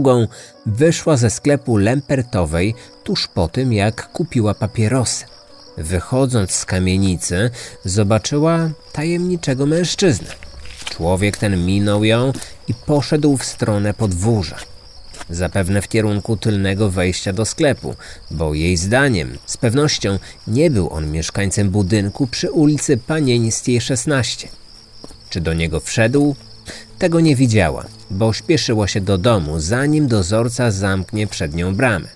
wyszła 0.66 1.16
ze 1.16 1.30
sklepu 1.30 1.76
Lempertowej 1.76 2.74
tuż 3.04 3.28
po 3.28 3.48
tym, 3.48 3.72
jak 3.72 4.12
kupiła 4.12 4.54
papierosy. 4.54 5.24
Wychodząc 5.78 6.50
z 6.50 6.64
kamienicy, 6.64 7.50
zobaczyła 7.84 8.70
tajemniczego 8.92 9.66
mężczyznę. 9.66 10.28
Człowiek 10.84 11.36
ten 11.36 11.66
minął 11.66 12.04
ją 12.04 12.32
i 12.68 12.74
poszedł 12.86 13.36
w 13.36 13.44
stronę 13.44 13.94
podwórza 13.94 14.73
zapewne 15.30 15.82
w 15.82 15.88
kierunku 15.88 16.36
tylnego 16.36 16.90
wejścia 16.90 17.32
do 17.32 17.44
sklepu, 17.44 17.94
bo 18.30 18.54
jej 18.54 18.76
zdaniem 18.76 19.38
z 19.46 19.56
pewnością 19.56 20.18
nie 20.46 20.70
był 20.70 20.90
on 20.90 21.10
mieszkańcem 21.10 21.70
budynku 21.70 22.26
przy 22.26 22.50
ulicy 22.50 22.96
Panieńskiej 22.96 23.80
16. 23.80 24.48
Czy 25.30 25.40
do 25.40 25.52
niego 25.52 25.80
wszedł? 25.80 26.36
Tego 26.98 27.20
nie 27.20 27.36
widziała, 27.36 27.84
bo 28.10 28.32
śpieszyła 28.32 28.88
się 28.88 29.00
do 29.00 29.18
domu, 29.18 29.60
zanim 29.60 30.08
dozorca 30.08 30.70
zamknie 30.70 31.26
przed 31.26 31.54
nią 31.54 31.74
bramę. 31.74 32.08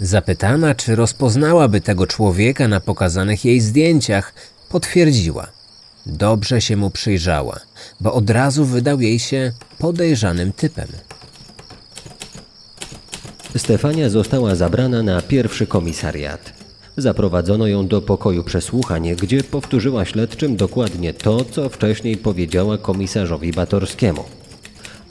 Zapytana, 0.00 0.74
czy 0.74 0.96
rozpoznałaby 0.96 1.80
tego 1.80 2.06
człowieka 2.06 2.68
na 2.68 2.80
pokazanych 2.80 3.44
jej 3.44 3.60
zdjęciach, 3.60 4.34
potwierdziła. 4.68 5.46
Dobrze 6.06 6.60
się 6.60 6.76
mu 6.76 6.90
przyjrzała, 6.90 7.60
bo 8.00 8.12
od 8.12 8.30
razu 8.30 8.64
wydał 8.64 9.00
jej 9.00 9.18
się 9.18 9.52
podejrzanym 9.78 10.52
typem. 10.52 10.88
Stefania 13.56 14.08
została 14.10 14.54
zabrana 14.54 15.02
na 15.02 15.22
pierwszy 15.22 15.66
komisariat. 15.66 16.52
Zaprowadzono 16.96 17.66
ją 17.66 17.86
do 17.86 18.02
pokoju 18.02 18.44
przesłuchań, 18.44 19.16
gdzie 19.22 19.44
powtórzyła 19.44 20.04
śledczym 20.04 20.56
dokładnie 20.56 21.14
to, 21.14 21.44
co 21.44 21.68
wcześniej 21.68 22.16
powiedziała 22.16 22.78
komisarzowi 22.78 23.52
Batorskiemu. 23.52 24.24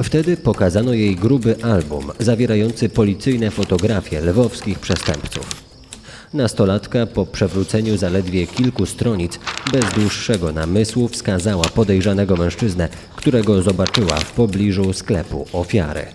Wtedy 0.04 0.38
pokazano 0.38 0.94
jej 0.94 1.16
gruby 1.16 1.56
album 1.64 2.12
zawierający 2.20 2.90
policyjne 2.90 3.52
fotografie 3.52 4.22
lwowskich 4.22 4.80
przestępców. 4.80 5.66
Nastolatka 6.34 7.06
po 7.06 7.26
przewróceniu 7.26 7.98
zaledwie 7.98 8.48
kilku 8.48 8.86
stronic 8.86 9.40
bez 9.72 9.86
dłuższego 9.94 10.52
namysłu 10.52 11.08
wskazała 11.08 11.66
podejrzanego 11.66 12.36
mężczyznę, 12.36 12.90
którego 13.16 13.62
zobaczyła 13.62 14.16
w 14.16 14.32
pobliżu 14.32 14.94
sklepu 14.94 15.46
ofiary. 15.54 16.06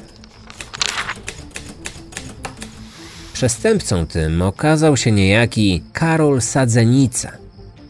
Przestępcą 3.41 4.07
tym 4.07 4.43
okazał 4.43 4.97
się 4.97 5.13
niejaki 5.13 5.83
Karol 5.93 6.41
Sadzenica, 6.41 7.33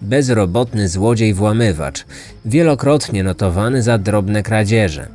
bezrobotny 0.02 0.88
złodziej 0.88 1.34
włamywacz, 1.34 2.04
wielokrotnie 2.44 3.24
notowany 3.24 3.82
za 3.82 3.98
drobne 3.98 4.42
kradzieże. 4.42 5.08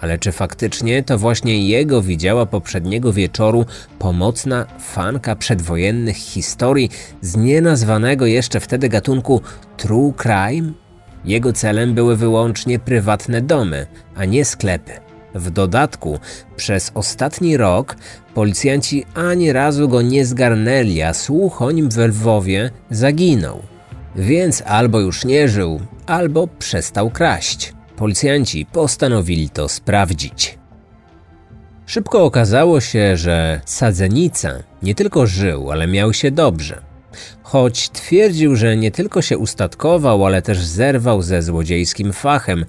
Ale 0.00 0.18
czy 0.18 0.32
faktycznie 0.32 1.02
to 1.02 1.18
właśnie 1.18 1.68
jego 1.68 2.02
widziała 2.02 2.46
poprzedniego 2.46 3.12
wieczoru 3.12 3.66
pomocna 3.98 4.66
fanka 4.80 5.36
przedwojennych 5.36 6.16
historii 6.16 6.90
z 7.20 7.36
nienazwanego 7.36 8.26
jeszcze 8.26 8.60
wtedy 8.60 8.88
gatunku 8.88 9.40
true 9.76 10.14
crime? 10.22 10.72
Jego 11.24 11.52
celem 11.52 11.94
były 11.94 12.16
wyłącznie 12.16 12.78
prywatne 12.78 13.40
domy, 13.40 13.86
a 14.14 14.24
nie 14.24 14.44
sklepy. 14.44 15.11
W 15.34 15.50
dodatku, 15.50 16.18
przez 16.56 16.90
ostatni 16.94 17.56
rok 17.56 17.96
policjanci 18.34 19.04
ani 19.14 19.52
razu 19.52 19.88
go 19.88 20.02
nie 20.02 20.26
zgarnęli, 20.26 21.02
a 21.02 21.14
słuch 21.14 21.62
o 21.62 21.70
nim 21.70 21.90
w 21.90 21.96
Lwowie 21.96 22.70
zaginął. 22.90 23.62
Więc 24.16 24.62
albo 24.66 25.00
już 25.00 25.24
nie 25.24 25.48
żył, 25.48 25.80
albo 26.06 26.46
przestał 26.46 27.10
kraść. 27.10 27.72
Policjanci 27.96 28.66
postanowili 28.66 29.50
to 29.50 29.68
sprawdzić. 29.68 30.58
Szybko 31.86 32.24
okazało 32.24 32.80
się, 32.80 33.16
że 33.16 33.60
Sadzenica 33.64 34.52
nie 34.82 34.94
tylko 34.94 35.26
żył, 35.26 35.70
ale 35.72 35.86
miał 35.86 36.12
się 36.12 36.30
dobrze. 36.30 36.82
Choć 37.42 37.90
twierdził, 37.90 38.56
że 38.56 38.76
nie 38.76 38.90
tylko 38.90 39.22
się 39.22 39.38
ustatkował, 39.38 40.26
ale 40.26 40.42
też 40.42 40.64
zerwał 40.64 41.22
ze 41.22 41.42
złodziejskim 41.42 42.12
fachem, 42.12 42.64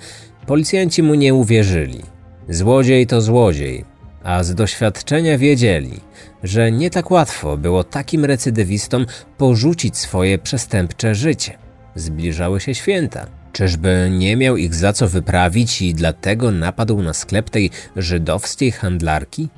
policjanci 0.46 1.04
mu 1.04 1.16
nie 1.16 1.34
uwierzyli. 1.34 2.13
Złodziej 2.54 3.08
to 3.08 3.22
złodziej, 3.22 3.86
a 4.24 4.44
z 4.44 4.56
doświadczenia 4.56 5.38
wiedzieli, 5.38 6.00
że 6.44 6.72
nie 6.72 6.90
tak 6.90 7.12
łatwo 7.12 7.58
było 7.58 7.84
takim 7.84 8.26
recydywistom 8.26 9.06
porzucić 9.38 9.98
swoje 9.98 10.38
przestępcze 10.38 11.16
życie. 11.16 11.58
Zbliżały 11.96 12.60
się 12.60 12.76
święta. 12.76 13.26
Czyżby 13.54 14.10
nie 14.12 14.38
miał 14.38 14.58
ich 14.58 14.76
za 14.76 14.94
co 14.94 15.08
wyprawić 15.08 15.82
i 15.82 15.94
dlatego 15.94 16.52
napadł 16.52 17.02
na 17.02 17.14
sklep 17.14 17.50
tej 17.50 17.70
żydowskiej 17.96 18.72
handlarki? 18.72 19.50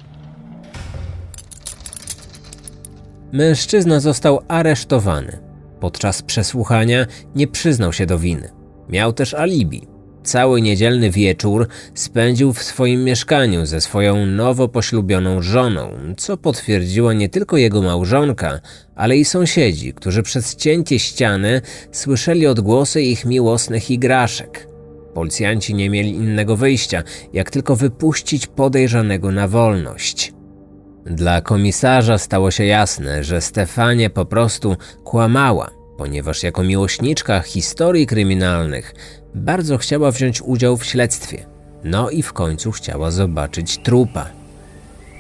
Mężczyzna 3.32 4.00
został 4.00 4.40
aresztowany. 4.48 5.40
Podczas 5.80 6.22
przesłuchania 6.22 7.06
nie 7.36 7.48
przyznał 7.48 7.94
się 7.94 8.06
do 8.06 8.20
winy. 8.20 8.50
Miał 8.90 9.14
też 9.14 9.34
alibi. 9.34 9.95
Cały 10.26 10.62
niedzielny 10.62 11.12
wieczór 11.12 11.68
spędził 11.94 12.54
w 12.54 12.64
swoim 12.64 13.04
mieszkaniu 13.04 13.66
ze 13.66 13.82
swoją 13.82 14.26
nowo 14.26 14.68
poślubioną 14.68 15.42
żoną, 15.42 15.92
co 16.18 16.38
potwierdziła 16.38 17.14
nie 17.14 17.30
tylko 17.30 17.58
jego 17.58 17.82
małżonka, 17.82 18.60
ale 18.96 19.18
i 19.18 19.26
sąsiedzi, 19.26 19.94
którzy 19.94 20.24
przez 20.24 20.56
cięcie 20.56 21.00
ściany 21.00 21.62
słyszeli 21.92 22.48
odgłosy 22.48 23.02
ich 23.02 23.26
miłosnych 23.26 23.92
igraszek. 23.92 24.68
Policjanci 25.14 25.74
nie 25.76 25.90
mieli 25.90 26.10
innego 26.10 26.56
wyjścia, 26.56 27.04
jak 27.34 27.52
tylko 27.52 27.76
wypuścić 27.76 28.48
podejrzanego 28.48 29.32
na 29.32 29.48
wolność. 29.48 30.34
Dla 31.06 31.42
komisarza 31.42 32.18
stało 32.18 32.52
się 32.52 32.66
jasne, 32.66 33.24
że 33.24 33.42
Stefanie 33.42 34.10
po 34.10 34.26
prostu 34.26 34.76
kłamała, 35.04 35.70
ponieważ 35.98 36.44
jako 36.44 36.64
miłośniczka 36.64 37.40
historii 37.40 38.08
kryminalnych 38.08 38.96
bardzo 39.36 39.78
chciała 39.78 40.12
wziąć 40.12 40.42
udział 40.42 40.78
w 40.78 40.86
śledztwie. 40.86 41.46
No 41.84 42.10
i 42.10 42.24
w 42.24 42.34
końcu 42.34 42.72
chciała 42.72 43.12
zobaczyć 43.12 43.78
trupa. 43.78 44.26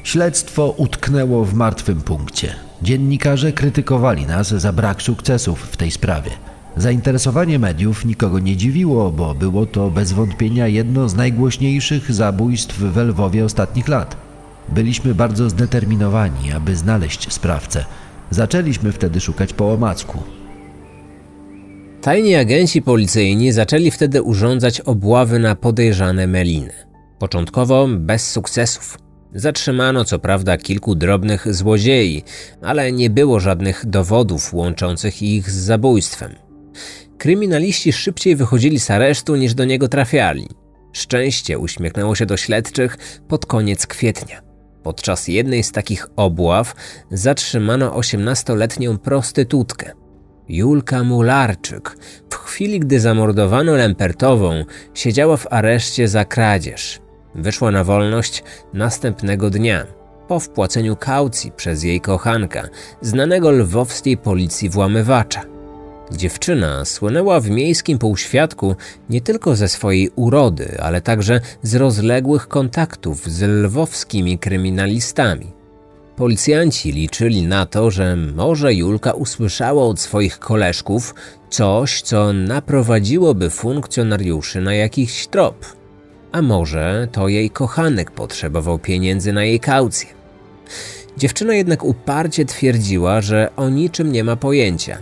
Śledztwo 0.03 0.74
utknęło 0.77 1.46
w 1.46 1.53
martwym 1.53 2.01
punkcie. 2.01 2.55
Dziennikarze 2.82 3.51
krytykowali 3.51 4.25
nas 4.25 4.48
za 4.48 4.74
brak 4.74 5.01
sukcesów 5.01 5.62
w 5.62 5.77
tej 5.77 5.91
sprawie. 5.91 6.32
Zainteresowanie 6.77 7.60
mediów 7.60 8.05
nikogo 8.05 8.39
nie 8.39 8.58
dziwiło, 8.58 9.12
bo 9.12 9.36
było 9.36 9.65
to 9.65 9.89
bez 9.89 10.12
wątpienia 10.12 10.67
jedno 10.67 11.10
z 11.10 11.15
najgłośniejszych 11.15 12.13
zabójstw 12.13 12.79
w 12.79 12.98
Lwowie 12.98 13.46
ostatnich 13.46 13.88
lat. 13.88 14.17
Byliśmy 14.70 15.15
bardzo 15.15 15.50
zdeterminowani, 15.50 16.52
aby 16.52 16.76
znaleźć 16.76 17.34
sprawcę. 17.34 17.86
Zaczęliśmy 18.32 18.91
wtedy 18.91 19.19
szukać 19.19 19.54
po 19.54 19.73
omacku. 19.73 20.23
Tajni 22.06 22.36
agenci 22.36 22.82
policyjni 22.82 23.52
zaczęli 23.52 23.91
wtedy 23.91 24.24
urządzać 24.24 24.82
obławy 24.82 25.39
na 25.39 25.56
podejrzane 25.56 26.28
meliny. 26.28 26.74
Początkowo 27.20 27.88
bez 27.88 28.32
sukcesów. 28.32 28.98
Zatrzymano 29.34 30.06
co 30.06 30.20
prawda 30.20 30.58
kilku 30.58 30.96
drobnych 30.96 31.54
złodziei, 31.54 32.24
ale 32.62 32.91
nie 32.91 33.10
było 33.10 33.39
żadnych 33.39 33.86
dowodów 33.86 34.54
łączących 34.54 35.22
ich 35.22 35.52
z 35.52 35.56
zabójstwem. 35.56 36.36
Kryminaliści 37.18 37.94
szybciej 37.94 38.36
wychodzili 38.36 38.80
z 38.80 38.91
aresztu 38.91 39.36
niż 39.36 39.54
do 39.54 39.65
niego 39.65 39.88
trafiali. 39.88 40.48
Szczęście 40.94 41.60
uśmiechnęło 41.60 42.15
się 42.15 42.26
do 42.26 42.38
śledczych 42.38 42.98
pod 43.28 43.46
koniec 43.46 43.88
kwietnia. 43.88 44.41
Podczas 44.84 45.28
jednej 45.28 45.63
z 45.63 45.72
takich 45.72 46.08
obław 46.15 46.76
zatrzymano 47.12 48.00
18-letnią 48.00 48.98
prostytutkę. 48.98 50.05
Julka 50.49 51.03
Mularczyk 51.03 51.97
w 52.45 52.47
chwili, 52.55 52.79
gdy 52.79 52.99
zamordowano 52.99 53.75
Lempertową, 53.75 54.65
siedziała 54.93 55.38
w 55.38 55.47
areszcie 55.53 56.08
za 56.08 56.25
kradzież. 56.25 56.99
Wyszła 57.36 57.71
na 57.71 57.84
wolność 57.84 58.43
następnego 58.73 59.49
dnia, 59.49 59.86
po 60.27 60.39
wpłaceniu 60.39 60.95
kaucji 60.95 61.51
przez 61.51 61.84
jej 61.84 62.01
kochanka, 62.01 62.69
znanego 63.01 63.51
lwowskiej 63.51 64.17
policji 64.17 64.69
włamywacza. 64.69 65.41
Dziewczyna 66.12 66.86
słynęła 66.86 67.39
w 67.39 67.49
miejskim 67.49 67.99
półświadku 67.99 68.75
nie 69.10 69.21
tylko 69.21 69.55
ze 69.55 69.67
swojej 69.67 70.10
urody, 70.15 70.77
ale 70.81 71.01
także 71.01 71.41
z 71.62 71.75
rozległych 71.75 72.47
kontaktów 72.47 73.29
z 73.29 73.41
lwowskimi 73.41 74.39
kryminalistami. 74.39 75.55
Policjanci 76.15 76.91
liczyli 76.91 77.47
na 77.47 77.65
to, 77.65 77.91
że 77.91 78.15
może 78.15 78.73
Julka 78.73 79.12
usłyszała 79.12 79.84
od 79.84 79.99
swoich 79.99 80.39
koleżków 80.39 81.15
coś, 81.49 82.01
co 82.01 82.34
naprowadziłoby 82.34 83.49
funkcjonariuszy 83.49 84.62
na 84.62 84.73
jakiś 84.73 85.28
trop. 85.28 85.65
A 86.32 86.41
może 86.41 87.08
to 87.12 87.28
jej 87.28 87.49
kochanek 87.49 88.12
potrzebował 88.12 88.80
pieniędzy 88.80 89.34
na 89.34 89.43
jej 89.43 89.60
kaucję. 89.60 90.10
Dziewczyna 91.17 91.56
jednak 91.56 91.84
uparcie 91.84 92.45
twierdziła, 92.45 93.21
że 93.21 93.49
o 93.56 93.69
niczym 93.69 94.12
nie 94.12 94.23
ma 94.23 94.36
pojęcia. 94.36 94.97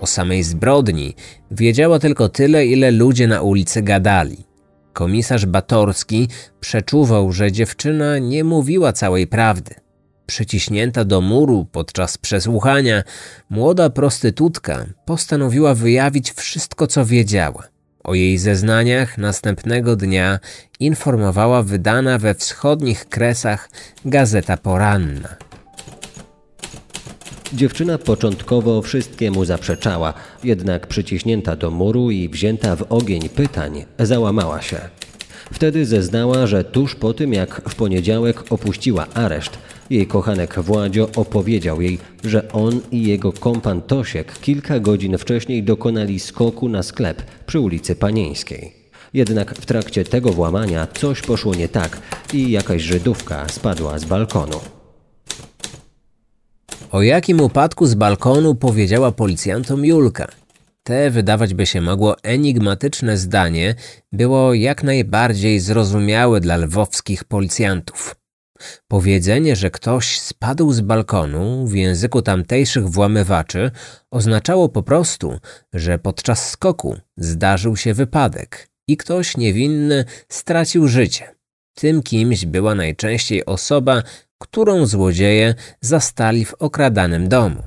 O 0.00 0.06
samej 0.06 0.42
zbrodni 0.42 1.14
wiedziała 1.50 1.98
tylko 1.98 2.28
tyle, 2.28 2.66
ile 2.66 2.90
ludzie 2.90 3.26
na 3.26 3.42
ulicy 3.42 3.82
gadali. 3.82 4.36
Komisarz 4.92 5.46
Batorski 5.46 6.28
przeczuwał, 6.60 7.32
że 7.32 7.52
dziewczyna 7.52 8.18
nie 8.18 8.44
mówiła 8.44 8.92
całej 8.92 9.26
prawdy. 9.26 9.85
Przyciśnięta 10.26 11.04
do 11.04 11.20
muru 11.20 11.66
podczas 11.72 12.18
przesłuchania, 12.18 13.02
młoda 13.50 13.90
prostytutka 13.90 14.86
postanowiła 15.04 15.74
wyjawić 15.74 16.32
wszystko, 16.32 16.86
co 16.86 17.04
wiedziała. 17.04 17.62
O 18.04 18.14
jej 18.14 18.38
zeznaniach 18.38 19.18
następnego 19.18 19.96
dnia 19.96 20.38
informowała 20.80 21.62
wydana 21.62 22.18
we 22.18 22.34
wschodnich 22.34 23.08
kresach 23.08 23.70
gazeta 24.04 24.56
poranna. 24.56 25.36
Dziewczyna 27.52 27.98
początkowo 27.98 28.82
wszystkiemu 28.82 29.44
zaprzeczała, 29.44 30.14
jednak 30.44 30.86
przyciśnięta 30.86 31.56
do 31.56 31.70
muru 31.70 32.10
i 32.10 32.28
wzięta 32.28 32.76
w 32.76 32.82
ogień 32.82 33.28
pytań, 33.28 33.84
załamała 33.98 34.62
się. 34.62 34.80
Wtedy 35.52 35.86
zeznała, 35.86 36.46
że 36.46 36.64
tuż 36.64 36.94
po 36.94 37.14
tym, 37.14 37.32
jak 37.32 37.62
w 37.68 37.74
poniedziałek 37.74 38.52
opuściła 38.52 39.06
areszt, 39.14 39.58
jej 39.90 40.06
kochanek 40.06 40.60
Władzio 40.60 41.08
opowiedział 41.16 41.82
jej, 41.82 41.98
że 42.24 42.52
on 42.52 42.80
i 42.90 43.06
jego 43.06 43.32
kompan 43.32 43.82
Tosiek 43.82 44.38
kilka 44.40 44.80
godzin 44.80 45.18
wcześniej 45.18 45.62
dokonali 45.62 46.20
skoku 46.20 46.68
na 46.68 46.82
sklep 46.82 47.22
przy 47.46 47.60
ulicy 47.60 47.96
Panieńskiej. 47.96 48.72
Jednak 49.14 49.54
w 49.54 49.66
trakcie 49.66 50.04
tego 50.04 50.30
włamania 50.30 50.86
coś 50.86 51.22
poszło 51.22 51.54
nie 51.54 51.68
tak 51.68 51.98
i 52.32 52.50
jakaś 52.50 52.82
Żydówka 52.82 53.48
spadła 53.48 53.98
z 53.98 54.04
balkonu. 54.04 54.60
O 56.90 57.02
jakim 57.02 57.40
upadku 57.40 57.86
z 57.86 57.94
balkonu 57.94 58.54
powiedziała 58.54 59.12
policjantom 59.12 59.84
Julka? 59.84 60.26
Te 60.82 61.10
wydawać 61.10 61.54
by 61.54 61.66
się 61.66 61.80
mogło 61.80 62.16
enigmatyczne 62.22 63.16
zdanie 63.16 63.74
było 64.12 64.54
jak 64.54 64.82
najbardziej 64.82 65.60
zrozumiałe 65.60 66.40
dla 66.40 66.56
lwowskich 66.56 67.24
policjantów. 67.24 68.25
Powiedzenie, 68.88 69.56
że 69.56 69.70
ktoś 69.70 70.20
spadł 70.20 70.72
z 70.72 70.80
balkonu 70.80 71.66
w 71.66 71.74
języku 71.74 72.22
tamtejszych 72.22 72.88
włamywaczy 72.88 73.70
oznaczało 74.10 74.68
po 74.68 74.82
prostu, 74.82 75.38
że 75.72 75.98
podczas 75.98 76.50
skoku 76.50 76.96
zdarzył 77.16 77.76
się 77.76 77.94
wypadek 77.94 78.68
i 78.88 78.96
ktoś 78.96 79.36
niewinny 79.36 80.04
stracił 80.28 80.88
życie. 80.88 81.34
Tym 81.74 82.02
kimś 82.02 82.46
była 82.46 82.74
najczęściej 82.74 83.46
osoba, 83.46 84.02
którą 84.38 84.86
złodzieje 84.86 85.54
zastali 85.80 86.44
w 86.44 86.54
okradanym 86.54 87.28
domu. 87.28 87.62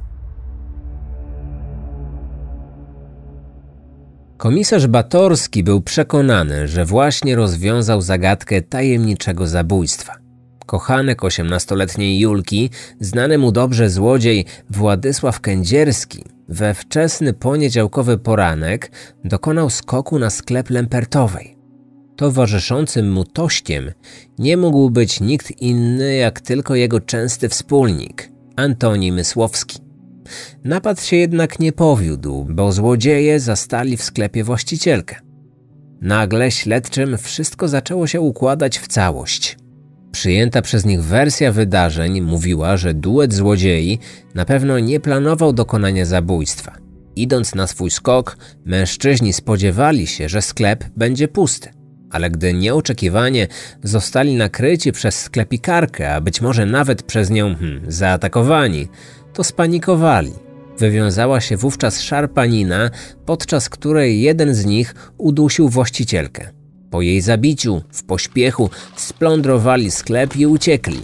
Komisarz 4.38 4.88
Batorski 4.88 5.64
był 5.64 5.82
przekonany, 5.82 6.68
że 6.68 6.86
właśnie 6.86 7.36
rozwiązał 7.36 8.02
zagadkę 8.02 8.62
tajemniczego 8.62 9.48
zabójstwa. 9.48 10.29
Kochanek 10.70 11.24
osiemnastoletniej 11.24 12.20
Julki, 12.20 12.70
znany 13.00 13.38
mu 13.38 13.52
dobrze 13.52 13.90
złodziej 13.90 14.46
Władysław 14.70 15.40
Kędzierski, 15.40 16.24
we 16.50 16.74
wczesny 16.74 17.34
poniedziałkowy 17.34 18.18
poranek 18.18 18.92
dokonał 19.24 19.70
skoku 19.70 20.20
na 20.20 20.30
sklep 20.30 20.70
Lempertowej. 20.70 21.58
Towarzyszącym 22.16 23.12
mu 23.12 23.24
tościem 23.24 23.92
nie 24.40 24.58
mógł 24.58 24.90
być 24.90 25.22
nikt 25.22 25.62
inny 25.62 26.16
jak 26.16 26.42
tylko 26.42 26.76
jego 26.76 27.00
częsty 27.00 27.50
wspólnik, 27.50 28.32
Antoni 28.56 29.12
Mysłowski. 29.12 29.80
Napad 30.64 31.04
się 31.04 31.16
jednak 31.16 31.60
nie 31.60 31.72
powiódł, 31.72 32.48
bo 32.50 32.72
złodzieje 32.72 33.40
zastali 33.40 33.98
w 33.98 34.04
sklepie 34.04 34.44
właścicielkę. 34.44 35.16
Nagle 36.02 36.52
śledczym 36.52 37.18
wszystko 37.18 37.68
zaczęło 37.68 38.08
się 38.08 38.22
układać 38.22 38.80
w 38.80 38.88
całość. 38.88 39.58
Przyjęta 40.12 40.62
przez 40.62 40.86
nich 40.86 41.04
wersja 41.04 41.52
wydarzeń 41.52 42.22
mówiła, 42.22 42.78
że 42.78 42.94
duet 42.94 43.34
złodziei 43.34 44.00
na 44.36 44.46
pewno 44.46 44.80
nie 44.80 45.00
planował 45.00 45.54
dokonania 45.54 46.06
zabójstwa. 46.06 46.76
Idąc 47.16 47.56
na 47.56 47.68
swój 47.68 47.92
skok, 47.92 48.38
mężczyźni 48.66 49.34
spodziewali 49.34 50.08
się, 50.08 50.30
że 50.30 50.42
sklep 50.42 50.84
będzie 50.98 51.28
pusty. 51.28 51.70
Ale 52.12 52.30
gdy 52.30 52.54
nieoczekiwanie 52.54 53.48
zostali 53.84 54.36
nakryci 54.36 54.92
przez 54.92 55.22
sklepikarkę, 55.22 56.14
a 56.14 56.22
być 56.22 56.42
może 56.42 56.66
nawet 56.66 57.04
przez 57.04 57.30
nią 57.30 57.56
hmm, 57.56 57.92
zaatakowani, 57.92 58.88
to 59.34 59.44
spanikowali. 59.44 60.34
Wywiązała 60.78 61.42
się 61.42 61.58
wówczas 61.58 62.02
szarpanina, 62.02 62.90
podczas 63.26 63.70
której 63.70 64.22
jeden 64.22 64.56
z 64.56 64.66
nich 64.66 64.96
udusił 65.18 65.70
właścicielkę. 65.70 66.59
Po 66.92 67.02
jej 67.02 67.22
zabiciu, 67.22 67.82
w 67.92 68.04
pośpiechu, 68.04 68.70
splądrowali 68.96 69.92
sklep 69.92 70.36
i 70.36 70.46
uciekli. 70.46 71.02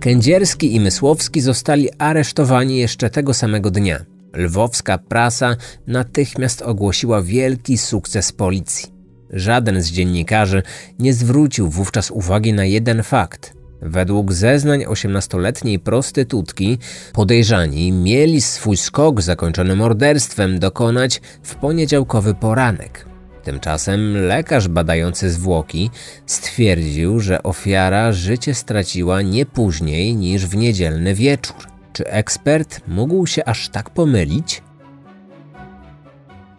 Kędzierski 0.00 0.74
i 0.74 0.80
Mysłowski 0.80 1.40
zostali 1.40 1.88
aresztowani 1.98 2.78
jeszcze 2.78 3.10
tego 3.10 3.34
samego 3.34 3.70
dnia. 3.70 4.04
Lwowska 4.34 4.98
prasa 4.98 5.56
natychmiast 5.86 6.62
ogłosiła 6.62 7.22
wielki 7.22 7.78
sukces 7.78 8.32
policji. 8.32 8.92
Żaden 9.30 9.82
z 9.82 9.90
dziennikarzy 9.90 10.62
nie 10.98 11.14
zwrócił 11.14 11.68
wówczas 11.68 12.10
uwagi 12.10 12.52
na 12.52 12.64
jeden 12.64 13.02
fakt. 13.02 13.52
Według 13.82 14.32
zeznań 14.32 14.84
18-letniej 14.84 15.78
prostytutki 15.78 16.78
podejrzani 17.12 17.92
mieli 17.92 18.40
swój 18.40 18.76
skok 18.76 19.22
zakończony 19.22 19.76
morderstwem 19.76 20.58
dokonać 20.58 21.20
w 21.42 21.54
poniedziałkowy 21.54 22.34
poranek. 22.34 23.07
Tymczasem 23.48 24.26
lekarz 24.26 24.68
badający 24.68 25.30
zwłoki 25.30 25.90
stwierdził, 26.26 27.20
że 27.20 27.42
ofiara 27.42 28.12
życie 28.12 28.54
straciła 28.54 29.22
nie 29.22 29.46
później 29.46 30.16
niż 30.16 30.46
w 30.46 30.56
niedzielny 30.56 31.14
wieczór. 31.14 31.56
Czy 31.92 32.06
ekspert 32.06 32.80
mógł 32.88 33.26
się 33.26 33.44
aż 33.44 33.68
tak 33.68 33.90
pomylić? 33.90 34.62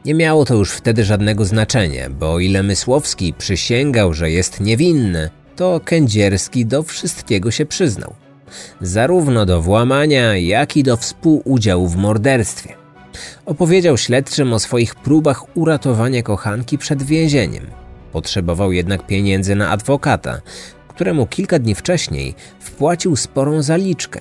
Nie 0.05 0.13
miało 0.13 0.45
to 0.45 0.55
już 0.55 0.71
wtedy 0.71 1.03
żadnego 1.03 1.45
znaczenia, 1.45 2.09
bo 2.09 2.33
o 2.33 2.39
ile 2.39 2.63
Mysłowski 2.63 3.33
przysięgał, 3.33 4.13
że 4.13 4.31
jest 4.31 4.59
niewinny, 4.59 5.29
to 5.55 5.79
Kędzierski 5.85 6.65
do 6.65 6.83
wszystkiego 6.83 7.51
się 7.51 7.65
przyznał. 7.65 8.13
Zarówno 8.81 9.45
do 9.45 9.61
włamania, 9.61 10.37
jak 10.37 10.77
i 10.77 10.83
do 10.83 10.97
współudziału 10.97 11.87
w 11.87 11.95
morderstwie. 11.95 12.73
Opowiedział 13.45 13.97
śledczym 13.97 14.53
o 14.53 14.59
swoich 14.59 14.95
próbach 14.95 15.57
uratowania 15.57 16.23
kochanki 16.23 16.77
przed 16.77 17.03
więzieniem. 17.03 17.65
Potrzebował 18.11 18.71
jednak 18.71 19.07
pieniędzy 19.07 19.55
na 19.55 19.69
adwokata, 19.69 20.41
któremu 20.87 21.27
kilka 21.27 21.59
dni 21.59 21.75
wcześniej 21.75 22.35
wpłacił 22.59 23.15
sporą 23.15 23.61
zaliczkę. 23.61 24.19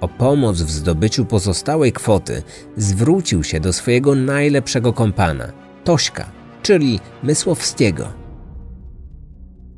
O 0.00 0.08
pomoc 0.08 0.62
w 0.62 0.70
zdobyciu 0.70 1.24
pozostałej 1.24 1.92
kwoty 1.92 2.42
zwrócił 2.76 3.44
się 3.44 3.60
do 3.60 3.72
swojego 3.72 4.14
najlepszego 4.14 4.92
kompana, 4.92 5.52
Tośka, 5.84 6.30
czyli 6.62 7.00
Mysłowskiego. 7.22 8.12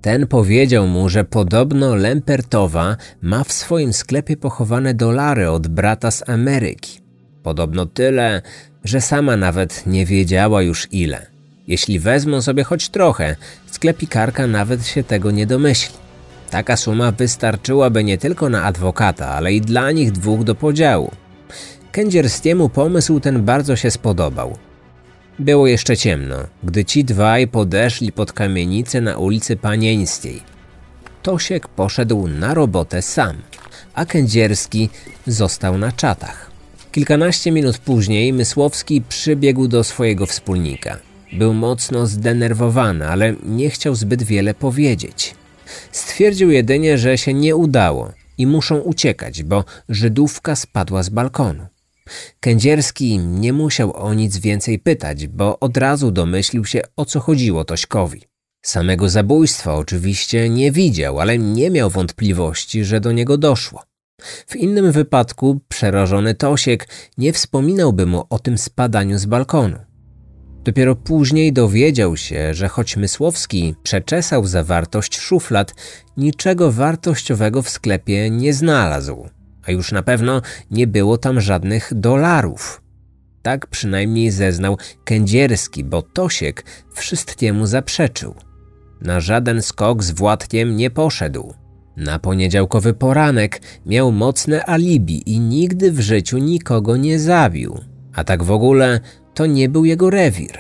Ten 0.01 0.27
powiedział 0.27 0.87
mu, 0.87 1.09
że 1.09 1.25
podobno 1.25 1.95
Lempertowa 1.95 2.97
ma 3.23 3.45
w 3.45 3.53
swoim 3.53 3.93
sklepie 3.93 4.37
pochowane 4.37 4.95
dolary 4.95 5.51
od 5.51 5.69
brata 5.69 6.11
z 6.11 6.29
Ameryki. 6.29 7.02
Podobno 7.43 7.87
tyle, 7.87 8.43
że 8.85 9.01
sama 9.01 9.37
nawet 9.37 9.87
nie 9.87 10.07
wiedziała 10.07 10.63
już 10.63 10.89
ile. 10.93 11.27
Jeśli 11.69 11.99
wezmą 11.99 12.43
sobie 12.43 12.65
choć 12.65 12.89
trochę, 12.89 13.37
sklepikarka 13.71 14.47
nawet 14.47 14.87
się 14.87 15.05
tego 15.05 15.31
nie 15.31 15.47
domyśli. 15.47 15.95
Taka 16.51 16.77
suma 16.77 17.13
wystarczyłaby 17.13 18.05
nie 18.05 18.19
tylko 18.19 18.49
na 18.49 18.65
adwokata, 18.65 19.29
ale 19.29 19.53
i 19.53 19.61
dla 19.61 19.93
nich 19.93 20.13
dwóch 20.13 20.45
do 20.45 20.55
podziału. 20.55 21.11
Kędzierskiemu 21.93 22.69
pomysł 22.69 23.21
ten 23.21 23.45
bardzo 23.45 23.77
się 23.77 23.91
spodobał. 23.91 24.59
Było 25.39 25.67
jeszcze 25.67 25.97
ciemno, 25.97 26.37
gdy 26.63 26.85
ci 26.85 27.05
dwaj 27.05 27.49
podeszli 27.49 28.13
pod 28.13 28.33
kamienicę 28.33 29.01
na 29.01 29.17
ulicy 29.19 29.57
Panieńskiej. 29.57 30.43
Tosiek 31.23 31.69
poszedł 31.69 32.29
na 32.29 32.55
robotę 32.55 33.03
sam, 33.03 33.37
a 33.95 34.05
Kędzierski 34.07 34.91
został 35.27 35.79
na 35.79 35.93
czatach. 35.93 36.52
Kilkanaście 36.93 37.53
minut 37.53 37.79
później 37.79 38.33
Mysłowski 38.33 39.03
przybiegł 39.09 39.69
do 39.69 39.85
swojego 39.85 40.27
wspólnika. 40.27 40.99
Był 41.33 41.55
mocno 41.55 42.07
zdenerwowany, 42.07 43.09
ale 43.09 43.35
nie 43.47 43.71
chciał 43.71 43.95
zbyt 43.95 44.23
wiele 44.23 44.55
powiedzieć. 44.55 45.35
Stwierdził 45.93 46.51
jedynie, 46.51 46.99
że 46.99 47.19
się 47.19 47.35
nie 47.35 47.57
udało 47.57 48.13
i 48.39 48.47
muszą 48.47 48.79
uciekać, 48.79 49.43
bo 49.43 49.65
Żydówka 49.89 50.57
spadła 50.57 51.03
z 51.03 51.09
balkonu. 51.09 51.67
Kędzierski 52.41 53.19
nie 53.19 53.53
musiał 53.53 53.97
o 53.97 54.15
nic 54.15 54.37
więcej 54.37 54.79
pytać, 54.79 55.27
bo 55.27 55.59
od 55.59 55.77
razu 55.77 56.11
domyślił 56.11 56.65
się, 56.65 56.81
o 56.97 57.05
co 57.05 57.21
chodziło 57.21 57.65
Tośkowi. 57.65 58.23
Samego 58.63 59.09
zabójstwa 59.09 59.75
oczywiście 59.75 60.49
nie 60.49 60.73
widział, 60.73 61.21
ale 61.21 61.39
nie 61.39 61.71
miał 61.71 61.91
wątpliwości, 61.91 62.85
że 62.85 63.01
do 63.01 63.13
niego 63.13 63.39
doszło. 63.39 63.83
W 64.47 64.57
innym 64.57 64.93
wypadku 64.93 65.61
przerażony 65.69 66.35
Tosiek 66.35 66.89
nie 67.19 67.33
wspominałby 67.33 68.07
mu 68.07 68.25
o 68.31 68.39
tym 68.39 68.59
spadaniu 68.59 69.19
z 69.19 69.27
balkonu. 69.27 69.79
Dopiero 70.65 70.97
później 70.97 71.53
dowiedział 71.53 72.17
się, 72.17 72.55
że 72.55 72.69
choć 72.69 72.97
Mysłowski 72.97 73.75
przeczesał 73.83 74.47
zawartość 74.47 75.19
szuflad, 75.19 75.75
niczego 76.17 76.73
wartościowego 76.73 77.63
w 77.63 77.71
sklepie 77.71 78.31
nie 78.31 78.55
znalazł, 78.55 79.29
a 79.67 79.73
już 79.73 79.93
na 79.93 80.03
pewno 80.03 80.43
nie 80.71 80.87
było 80.87 81.19
tam 81.19 81.41
żadnych 81.41 81.93
dolarów. 81.95 82.83
Tak 83.43 83.67
przynajmniej 83.67 84.31
zeznał 84.31 84.79
Kędzierski, 85.05 85.85
bo 85.85 86.03
Tosiek 86.03 86.65
wszystkiemu 86.95 87.67
zaprzeczył. 87.67 88.35
Na 89.01 89.21
żaden 89.21 89.63
skok 89.63 90.03
z 90.03 90.11
Władkiem 90.11 90.77
nie 90.77 90.91
poszedł. 90.91 91.55
Na 91.97 92.19
poniedziałkowy 92.19 92.95
poranek 92.95 93.63
miał 93.87 94.13
mocne 94.13 94.67
alibi 94.67 95.35
i 95.35 95.41
nigdy 95.41 95.93
w 95.93 96.01
życiu 96.01 96.39
nikogo 96.39 96.97
nie 96.97 97.19
zabił. 97.19 97.79
A 98.15 98.25
tak 98.25 98.43
w 98.43 98.51
ogóle 98.51 99.01
to 99.35 99.47
nie 99.47 99.69
był 99.69 99.85
jego 99.85 100.11
rewir. 100.11 100.59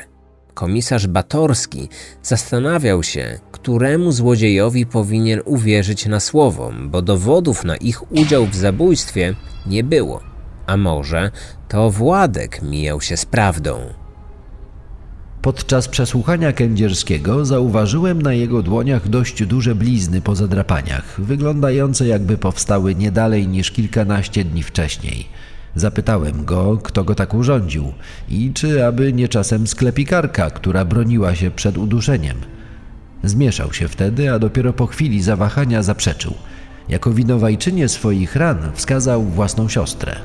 Komisarz 0.55 1.07
Batorski 1.07 1.89
zastanawiał 2.23 3.03
się, 3.03 3.39
któremu 3.53 4.13
złodziejowi 4.13 4.87
powinien 4.87 5.41
uwierzyć 5.45 6.07
na 6.07 6.21
słowo, 6.21 6.73
bo 6.85 7.03
dowodów 7.03 7.65
na 7.65 7.77
ich 7.77 8.13
udział 8.13 8.47
w 8.47 8.55
zabójstwie 8.55 9.35
nie 9.67 9.85
było. 9.85 10.21
A 10.67 10.77
może 10.77 11.31
to 11.69 11.91
Władek 11.91 12.63
mijał 12.63 13.01
się 13.01 13.17
z 13.17 13.27
prawdą. 13.27 14.02
Podczas 15.43 15.89
przesłuchania 15.89 16.53
Kędzierskiego 16.53 17.45
zauważyłem 17.45 18.23
na 18.23 18.33
jego 18.33 18.63
dłoniach 18.63 19.09
dość 19.09 19.47
duże 19.47 19.75
blizny 19.75 20.21
po 20.21 20.35
zadrapaniach, 20.35 21.21
wyglądające 21.21 22.07
jakby 22.07 22.39
powstały 22.39 22.95
nie 22.95 23.13
dalej 23.13 23.49
niż 23.49 23.71
kilkanaście 23.71 24.45
dni 24.45 24.63
wcześniej. 24.63 25.27
Zapytałem 25.75 26.45
go, 26.45 26.79
kto 26.83 27.05
go 27.05 27.15
tak 27.15 27.35
urządził 27.35 27.93
i 28.29 28.53
czy 28.55 28.87
aby 28.87 29.13
nie 29.13 29.29
czasem 29.29 29.67
sklepikarka, 29.67 30.51
która 30.51 30.85
broniła 30.85 31.35
się 31.35 31.51
przed 31.51 31.79
uduszeniem. 31.79 32.37
Zmieszał 33.25 33.73
się 33.73 33.89
wtedy, 33.89 34.33
a 34.33 34.39
dopiero 34.39 34.73
po 34.73 34.87
chwili 34.87 35.23
zawahania 35.23 35.83
zaprzeczył. 35.83 36.35
Jako 36.89 37.11
winowajczynię 37.11 37.89
swoich 37.89 38.37
ran 38.37 38.59
wskazał 38.75 39.23
własną 39.23 39.69
siostrę. 39.69 40.17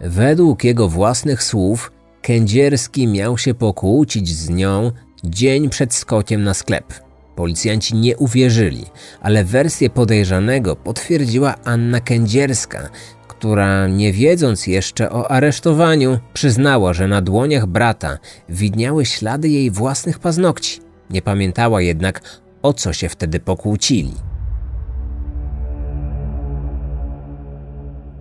Według 0.00 0.64
jego 0.64 0.88
własnych 0.88 1.42
słów, 1.42 1.92
Kędzierski 2.22 3.06
miał 3.06 3.38
się 3.38 3.54
pokłócić 3.54 4.28
z 4.28 4.48
nią 4.48 4.92
dzień 5.24 5.68
przed 5.68 5.94
skokiem 5.94 6.44
na 6.44 6.54
sklep. 6.54 6.94
Policjanci 7.36 7.96
nie 7.96 8.16
uwierzyli, 8.16 8.84
ale 9.20 9.44
wersję 9.44 9.90
podejrzanego 9.90 10.76
potwierdziła 10.76 11.54
Anna 11.64 12.00
Kędzierska, 12.00 12.88
która, 13.28 13.86
nie 13.86 14.12
wiedząc 14.12 14.66
jeszcze 14.66 15.10
o 15.10 15.30
aresztowaniu, 15.30 16.18
przyznała, 16.32 16.92
że 16.92 17.08
na 17.08 17.22
dłoniach 17.22 17.66
brata 17.66 18.18
widniały 18.48 19.06
ślady 19.06 19.48
jej 19.48 19.70
własnych 19.70 20.18
paznokci. 20.18 20.80
Nie 21.10 21.22
pamiętała 21.22 21.82
jednak, 21.82 22.40
o 22.62 22.72
co 22.72 22.92
się 22.92 23.08
wtedy 23.08 23.40
pokłócili. 23.40 24.14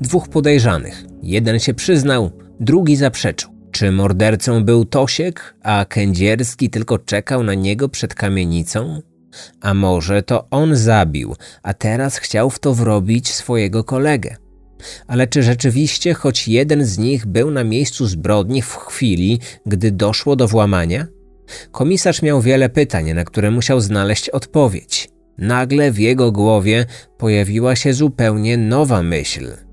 Dwóch 0.02 0.28
podejrzanych. 0.28 1.04
Jeden 1.24 1.60
się 1.60 1.74
przyznał, 1.74 2.32
drugi 2.60 2.96
zaprzeczył. 2.96 3.57
Czy 3.78 3.92
mordercą 3.92 4.64
był 4.64 4.86
Tosiek, 4.86 5.56
a 5.64 5.86
Kędzierski 5.86 6.70
tylko 6.70 6.98
czekał 7.00 7.44
na 7.44 7.54
niego 7.54 7.90
przed 7.90 8.16
kamienicą? 8.16 9.02
A 9.62 9.74
może 9.74 10.24
to 10.24 10.48
on 10.50 10.76
zabił, 10.76 11.36
a 11.64 11.74
teraz 11.74 12.18
chciał 12.18 12.50
w 12.50 12.60
to 12.60 12.74
wrobić 12.74 13.30
swojego 13.34 13.84
kolegę? 13.84 14.36
Ale 15.08 15.28
czy 15.28 15.44
rzeczywiście 15.44 16.14
choć 16.14 16.48
jeden 16.48 16.86
z 16.86 16.98
nich 16.98 17.26
był 17.26 17.52
na 17.52 17.64
miejscu 17.64 18.08
zbrodni 18.08 18.62
w 18.62 18.76
chwili, 18.76 19.40
gdy 19.66 19.92
doszło 19.92 20.36
do 20.36 20.48
włamania? 20.48 21.08
Komisarz 21.72 22.22
miał 22.22 22.42
wiele 22.42 22.70
pytań, 22.70 23.14
na 23.14 23.24
które 23.24 23.52
musiał 23.52 23.82
znaleźć 23.82 24.30
odpowiedź. 24.30 25.10
Nagle 25.38 25.92
w 25.92 26.00
jego 26.00 26.32
głowie 26.32 26.86
pojawiła 27.18 27.76
się 27.76 27.94
zupełnie 27.94 28.58
nowa 28.58 29.04
myśl. 29.04 29.67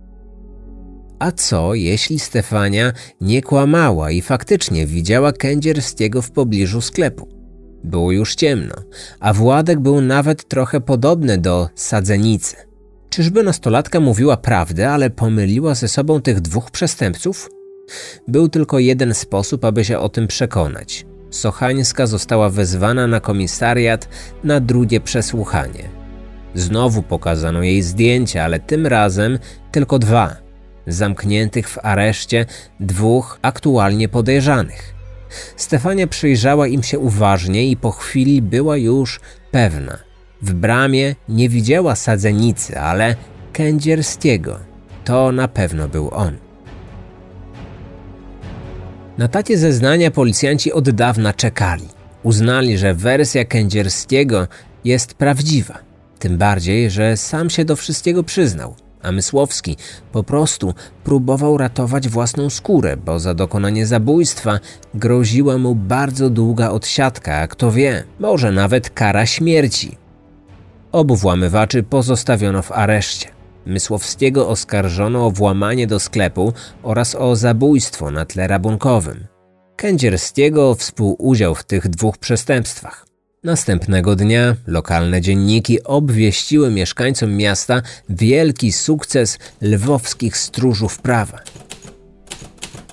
A 1.18 1.32
co, 1.32 1.74
jeśli 1.74 2.18
Stefania 2.18 2.92
nie 3.20 3.42
kłamała 3.42 4.10
i 4.10 4.22
faktycznie 4.22 4.86
widziała 4.86 5.32
Kędzierskiego 5.32 6.22
w 6.22 6.30
pobliżu 6.30 6.80
sklepu? 6.80 7.28
Było 7.84 8.12
już 8.12 8.34
ciemno, 8.34 8.74
a 9.20 9.32
Władek 9.32 9.80
był 9.80 10.00
nawet 10.00 10.48
trochę 10.48 10.80
podobny 10.80 11.38
do 11.38 11.68
sadzenicy. 11.74 12.56
Czyżby 13.10 13.42
nastolatka 13.42 14.00
mówiła 14.00 14.36
prawdę, 14.36 14.90
ale 14.90 15.10
pomyliła 15.10 15.74
ze 15.74 15.88
sobą 15.88 16.20
tych 16.20 16.40
dwóch 16.40 16.70
przestępców? 16.70 17.50
Był 18.28 18.48
tylko 18.48 18.78
jeden 18.78 19.14
sposób, 19.14 19.64
aby 19.64 19.84
się 19.84 19.98
o 19.98 20.08
tym 20.08 20.26
przekonać. 20.26 21.06
Sochańska 21.30 22.06
została 22.06 22.50
wezwana 22.50 23.06
na 23.06 23.20
komisariat 23.20 24.08
na 24.44 24.60
drugie 24.60 25.00
przesłuchanie. 25.00 25.88
Znowu 26.54 27.02
pokazano 27.02 27.62
jej 27.62 27.82
zdjęcia, 27.82 28.44
ale 28.44 28.60
tym 28.60 28.86
razem 28.86 29.38
tylko 29.72 29.98
dwa. 29.98 30.43
Zamkniętych 30.86 31.68
w 31.68 31.78
areszcie 31.82 32.46
dwóch 32.80 33.38
aktualnie 33.42 34.08
podejrzanych. 34.08 34.94
Stefania 35.56 36.06
przyjrzała 36.06 36.66
im 36.66 36.82
się 36.82 36.98
uważnie 36.98 37.68
i 37.68 37.76
po 37.76 37.90
chwili 37.90 38.42
była 38.42 38.76
już 38.76 39.20
pewna. 39.50 39.98
W 40.42 40.52
bramie 40.54 41.14
nie 41.28 41.48
widziała 41.48 41.96
sadzenicy, 41.96 42.78
ale 42.80 43.16
Kędzierskiego. 43.52 44.58
To 45.04 45.32
na 45.32 45.48
pewno 45.48 45.88
był 45.88 46.10
on. 46.12 46.36
Na 49.18 49.28
takie 49.28 49.58
zeznania 49.58 50.10
policjanci 50.10 50.72
od 50.72 50.90
dawna 50.90 51.32
czekali. 51.32 51.88
Uznali, 52.22 52.78
że 52.78 52.94
wersja 52.94 53.44
Kędzierskiego 53.44 54.48
jest 54.84 55.14
prawdziwa. 55.14 55.78
Tym 56.18 56.38
bardziej, 56.38 56.90
że 56.90 57.16
sam 57.16 57.50
się 57.50 57.64
do 57.64 57.76
wszystkiego 57.76 58.22
przyznał 58.22 58.76
a 59.04 59.12
Mysłowski 59.12 59.76
po 60.12 60.22
prostu 60.22 60.74
próbował 61.04 61.58
ratować 61.58 62.08
własną 62.08 62.50
skórę, 62.50 62.96
bo 62.96 63.18
za 63.18 63.34
dokonanie 63.34 63.86
zabójstwa 63.86 64.60
groziła 64.94 65.58
mu 65.58 65.74
bardzo 65.74 66.30
długa 66.30 66.70
odsiadka, 66.70 67.36
a 67.36 67.48
kto 67.48 67.72
wie, 67.72 68.04
może 68.20 68.52
nawet 68.52 68.90
kara 68.90 69.26
śmierci. 69.26 69.96
Obu 70.92 71.16
włamywaczy 71.16 71.82
pozostawiono 71.82 72.62
w 72.62 72.72
areszcie. 72.72 73.28
Mysłowskiego 73.66 74.48
oskarżono 74.48 75.26
o 75.26 75.30
włamanie 75.30 75.86
do 75.86 76.00
sklepu 76.00 76.52
oraz 76.82 77.14
o 77.14 77.36
zabójstwo 77.36 78.10
na 78.10 78.24
tle 78.24 78.46
rabunkowym. 78.46 79.26
Kędzierskiego 79.76 80.74
współudział 80.74 81.54
w 81.54 81.64
tych 81.64 81.88
dwóch 81.88 82.18
przestępstwach. 82.18 83.13
Następnego 83.44 84.16
dnia 84.16 84.56
lokalne 84.66 85.20
dzienniki 85.20 85.82
obwieściły 85.84 86.70
mieszkańcom 86.70 87.36
miasta 87.36 87.82
wielki 88.08 88.72
sukces 88.72 89.38
lwowskich 89.62 90.36
stróżów 90.36 90.98
prawa. 90.98 91.38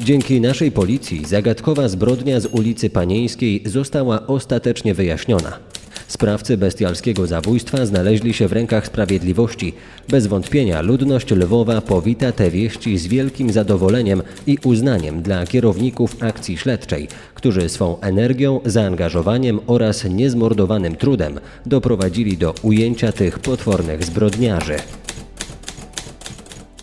Dzięki 0.01 0.41
naszej 0.41 0.71
policji 0.71 1.25
zagadkowa 1.25 1.87
zbrodnia 1.87 2.39
z 2.39 2.45
ulicy 2.45 2.89
Panieńskiej 2.89 3.63
została 3.65 4.27
ostatecznie 4.27 4.93
wyjaśniona. 4.93 5.70
Sprawcy 6.11 6.57
bestialskiego 6.57 7.27
zabójstwa 7.27 7.85
znaleźli 7.85 8.33
się 8.33 8.47
w 8.47 8.51
rękach 8.51 8.87
sprawiedliwości. 8.87 9.73
Bez 10.09 10.27
wątpienia 10.27 10.81
ludność 10.81 11.31
Lwowa 11.31 11.81
powita 11.81 12.31
te 12.31 12.51
wieści 12.51 12.97
z 12.97 13.07
wielkim 13.07 13.51
zadowoleniem 13.51 14.21
i 14.47 14.57
uznaniem 14.63 15.21
dla 15.21 15.45
kierowników 15.45 16.23
akcji 16.23 16.57
śledczej, 16.57 17.07
którzy 17.35 17.69
swą 17.69 17.99
energią, 17.99 18.59
zaangażowaniem 18.65 19.59
oraz 19.67 20.03
niezmordowanym 20.03 20.95
trudem 20.95 21.39
doprowadzili 21.65 22.37
do 22.37 22.53
ujęcia 22.61 23.11
tych 23.11 23.39
potwornych 23.39 24.03
zbrodniarzy. 24.03 24.75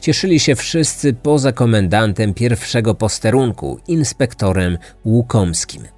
Cieszyli 0.01 0.41
się 0.41 0.57
wszyscy 0.57 1.13
poza 1.13 1.53
komendantem 1.53 2.35
pierwszego 2.35 2.95
posterunku, 2.95 3.81
inspektorem 3.89 4.79
Łukomskim. 5.05 5.98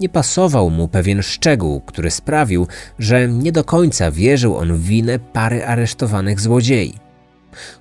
Nie 0.00 0.08
pasował 0.08 0.70
mu 0.70 0.88
pewien 0.88 1.22
szczegół, 1.22 1.80
który 1.80 2.10
sprawił, 2.10 2.66
że 2.98 3.28
nie 3.28 3.52
do 3.52 3.64
końca 3.64 4.10
wierzył 4.10 4.56
on 4.56 4.72
w 4.74 4.84
winę 4.84 5.18
pary 5.18 5.64
aresztowanych 5.64 6.40
złodziei. 6.40 6.94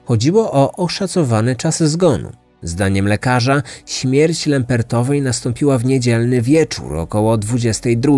Chodziło 0.05 0.51
o 0.51 0.71
oszacowany 0.71 1.55
czas 1.55 1.83
zgonu. 1.83 2.31
Zdaniem 2.61 3.07
lekarza 3.07 3.63
śmierć 3.85 4.45
Lempertowej 4.45 5.21
nastąpiła 5.21 5.77
w 5.77 5.85
niedzielny 5.85 6.41
wieczór 6.41 6.95
około 6.95 7.37
22. 7.37 8.17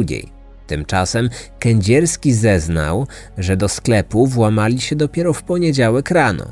Tymczasem 0.68 1.30
Kędzierski 1.60 2.34
zeznał, 2.34 3.08
że 3.38 3.58
do 3.58 3.70
sklepu 3.70 4.28
włamali 4.28 4.82
się 4.82 4.96
dopiero 4.96 5.34
w 5.34 5.44
poniedziałek 5.44 6.12
rano. 6.12 6.46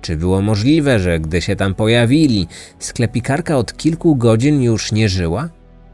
Czy 0.00 0.16
było 0.16 0.42
możliwe, 0.42 1.00
że 1.00 1.20
gdy 1.20 1.42
się 1.42 1.56
tam 1.56 1.74
pojawili, 1.74 2.48
sklepikarka 2.78 3.56
od 3.56 3.76
kilku 3.76 4.16
godzin 4.16 4.62
już 4.62 4.92
nie 4.92 5.08
żyła? 5.08 5.48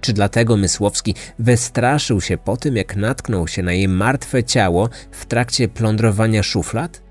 Czy 0.06 0.12
dlatego 0.12 0.56
Mysłowski 0.56 1.14
wystraszył 1.38 2.20
się 2.20 2.38
po 2.38 2.56
tym, 2.56 2.76
jak 2.76 2.96
natknął 2.96 3.48
się 3.48 3.62
na 3.62 3.72
jej 3.72 3.88
martwe 3.88 4.44
ciało 4.44 4.88
w 5.10 5.26
trakcie 5.26 5.68
plądrowania 5.68 6.42
szuflad? 6.42 7.02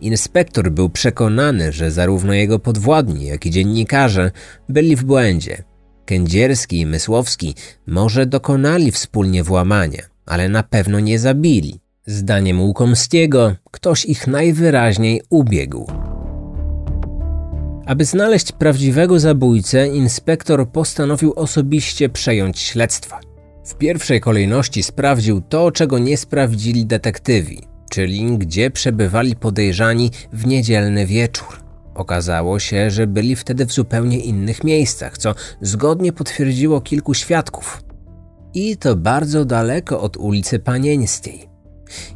Inspektor 0.00 0.70
był 0.70 0.90
przekonany, 0.90 1.72
że 1.72 1.90
zarówno 1.90 2.32
jego 2.32 2.58
podwładni, 2.58 3.26
jak 3.26 3.46
i 3.46 3.50
dziennikarze 3.50 4.30
byli 4.68 4.96
w 4.96 5.04
błędzie. 5.04 5.62
Kędzierski 6.04 6.80
i 6.80 6.86
Mysłowski 6.86 7.54
może 7.86 8.26
dokonali 8.26 8.92
wspólnie 8.92 9.44
włamania, 9.44 10.02
ale 10.26 10.48
na 10.48 10.62
pewno 10.62 11.00
nie 11.00 11.18
zabili. 11.18 11.80
Zdaniem 12.06 12.60
Łukomskiego 12.60 13.54
ktoś 13.70 14.04
ich 14.04 14.26
najwyraźniej 14.26 15.22
ubiegł. 15.30 15.86
Aby 17.92 18.04
znaleźć 18.04 18.52
prawdziwego 18.52 19.20
zabójcę, 19.20 19.88
inspektor 19.88 20.68
postanowił 20.68 21.32
osobiście 21.36 22.08
przejąć 22.08 22.58
śledztwa. 22.58 23.20
W 23.64 23.74
pierwszej 23.74 24.20
kolejności 24.20 24.82
sprawdził 24.82 25.40
to, 25.40 25.70
czego 25.70 25.98
nie 25.98 26.16
sprawdzili 26.16 26.86
detektywi, 26.86 27.60
czyli 27.90 28.38
gdzie 28.38 28.70
przebywali 28.70 29.36
podejrzani 29.36 30.10
w 30.32 30.46
niedzielny 30.46 31.06
wieczór. 31.06 31.60
Okazało 31.94 32.58
się, 32.58 32.90
że 32.90 33.06
byli 33.06 33.36
wtedy 33.36 33.66
w 33.66 33.72
zupełnie 33.72 34.18
innych 34.18 34.64
miejscach, 34.64 35.18
co 35.18 35.34
zgodnie 35.60 36.12
potwierdziło 36.12 36.80
kilku 36.80 37.14
świadków. 37.14 37.82
I 38.54 38.76
to 38.76 38.96
bardzo 38.96 39.44
daleko 39.44 40.00
od 40.00 40.16
ulicy 40.16 40.58
Panieńskiej. 40.58 41.51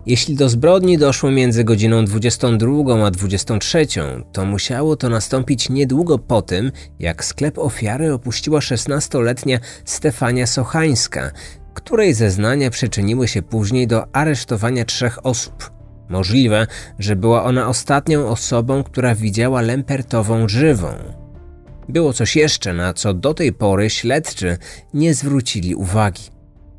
Jeśli 0.07 0.35
do 0.35 0.49
zbrodni 0.49 0.99
doszło 0.99 1.31
między 1.31 1.65
godziną 1.65 2.05
22 2.05 3.07
a 3.07 3.11
23, 3.11 3.87
to 4.33 4.45
musiało 4.45 4.97
to 4.97 5.09
nastąpić 5.09 5.69
niedługo 5.69 6.19
po 6.19 6.43
tym, 6.43 6.73
jak 6.99 7.25
sklep 7.25 7.59
ofiary 7.59 8.13
opuściła 8.13 8.61
16-letnia 8.61 9.59
Stefania 9.85 10.47
Sochańska, 10.47 11.31
której 11.75 12.15
zeznania 12.15 12.71
przyczyniły 12.71 13.29
się 13.29 13.43
później 13.43 13.87
do 13.87 14.17
aresztowania 14.17 14.85
trzech 14.85 15.27
osób. 15.27 15.71
Możliwe, 16.09 16.67
że 16.99 17.17
była 17.17 17.45
ona 17.45 17.69
ostatnią 17.69 18.29
osobą, 18.29 18.85
która 18.85 19.15
widziała 19.15 19.61
Lempertową 19.61 20.49
żywą. 20.49 20.89
Było 21.89 22.13
coś 22.13 22.37
jeszcze, 22.37 22.73
na 22.73 22.95
co 22.95 23.15
do 23.15 23.35
tej 23.35 23.53
pory 23.53 23.91
śledczy 23.91 24.59
nie 24.95 25.15
zwrócili 25.15 25.75
uwagi. 25.75 26.36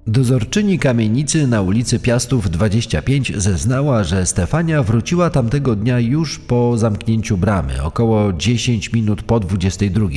Dozorczyni 0.07 0.79
kamienicy 0.79 1.47
na 1.47 1.61
ulicy 1.61 1.99
Piastów 1.99 2.49
25 2.49 3.33
zeznała, 3.37 4.03
że 4.03 4.25
Stefania 4.25 4.83
wróciła 4.83 5.29
tamtego 5.29 5.75
dnia 5.75 5.99
już 5.99 6.39
po 6.39 6.77
zamknięciu 6.77 7.37
bramy, 7.37 7.83
około 7.83 8.33
10 8.33 8.93
minut 8.93 9.21
po 9.21 9.39
22. 9.39 10.07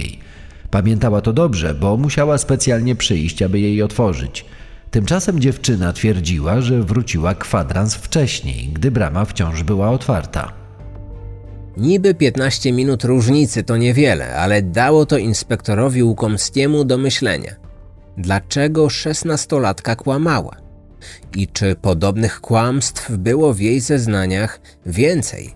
Pamiętała 0.70 1.20
to 1.20 1.32
dobrze, 1.32 1.74
bo 1.74 1.96
musiała 1.96 2.38
specjalnie 2.38 2.96
przyjść, 2.96 3.42
aby 3.42 3.60
jej 3.60 3.82
otworzyć. 3.82 4.44
Tymczasem 4.90 5.40
dziewczyna 5.40 5.92
twierdziła, 5.92 6.60
że 6.60 6.82
wróciła 6.82 7.34
kwadrans 7.34 7.94
wcześniej, 7.94 8.68
gdy 8.68 8.90
brama 8.90 9.24
wciąż 9.24 9.62
była 9.62 9.90
otwarta. 9.90 10.52
Niby 11.76 12.14
15 12.14 12.72
minut 12.72 13.04
różnicy 13.04 13.64
to 13.64 13.76
niewiele, 13.76 14.36
ale 14.36 14.62
dało 14.62 15.06
to 15.06 15.18
inspektorowi 15.18 16.02
Łukomskiemu 16.02 16.84
do 16.84 16.98
myślenia. 16.98 17.69
Dlaczego 18.16 18.90
szesnastolatka 18.90 19.96
kłamała? 19.96 20.56
I 21.36 21.48
czy 21.48 21.74
podobnych 21.74 22.40
kłamstw 22.40 23.10
było 23.10 23.54
w 23.54 23.60
jej 23.60 23.80
zeznaniach 23.80 24.60
więcej? 24.86 25.54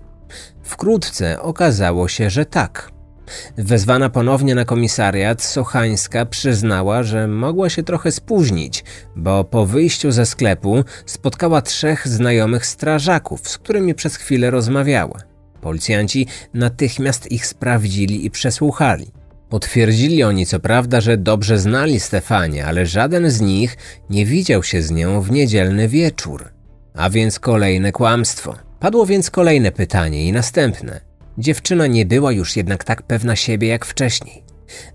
Wkrótce 0.62 1.40
okazało 1.40 2.08
się, 2.08 2.30
że 2.30 2.46
tak. 2.46 2.94
Wezwana 3.56 4.10
ponownie 4.10 4.54
na 4.54 4.64
komisariat, 4.64 5.42
Sochańska 5.42 6.26
przyznała, 6.26 7.02
że 7.02 7.28
mogła 7.28 7.70
się 7.70 7.82
trochę 7.82 8.12
spóźnić, 8.12 8.84
bo 9.16 9.44
po 9.44 9.66
wyjściu 9.66 10.12
ze 10.12 10.26
sklepu 10.26 10.84
spotkała 11.06 11.62
trzech 11.62 12.08
znajomych 12.08 12.66
strażaków, 12.66 13.48
z 13.48 13.58
którymi 13.58 13.94
przez 13.94 14.16
chwilę 14.16 14.50
rozmawiała. 14.50 15.18
Policjanci 15.60 16.26
natychmiast 16.54 17.32
ich 17.32 17.46
sprawdzili 17.46 18.26
i 18.26 18.30
przesłuchali. 18.30 19.12
Potwierdzili 19.54 20.22
oni 20.22 20.46
co 20.46 20.60
prawda, 20.60 21.00
że 21.00 21.16
dobrze 21.16 21.58
znali 21.58 22.00
Stefanię, 22.00 22.66
ale 22.66 22.86
żaden 22.86 23.30
z 23.30 23.40
nich 23.40 23.76
nie 24.10 24.26
widział 24.26 24.62
się 24.62 24.82
z 24.82 24.90
nią 24.90 25.20
w 25.20 25.30
niedzielny 25.30 25.88
wieczór. 25.88 26.48
A 26.94 27.10
więc 27.10 27.38
kolejne 27.38 27.92
kłamstwo. 27.92 28.54
Padło 28.80 29.06
więc 29.06 29.30
kolejne 29.30 29.72
pytanie 29.72 30.28
i 30.28 30.32
następne. 30.32 31.00
Dziewczyna 31.38 31.86
nie 31.86 32.06
była 32.06 32.32
już 32.32 32.56
jednak 32.56 32.84
tak 32.84 33.02
pewna 33.02 33.36
siebie 33.36 33.68
jak 33.68 33.84
wcześniej. 33.84 34.44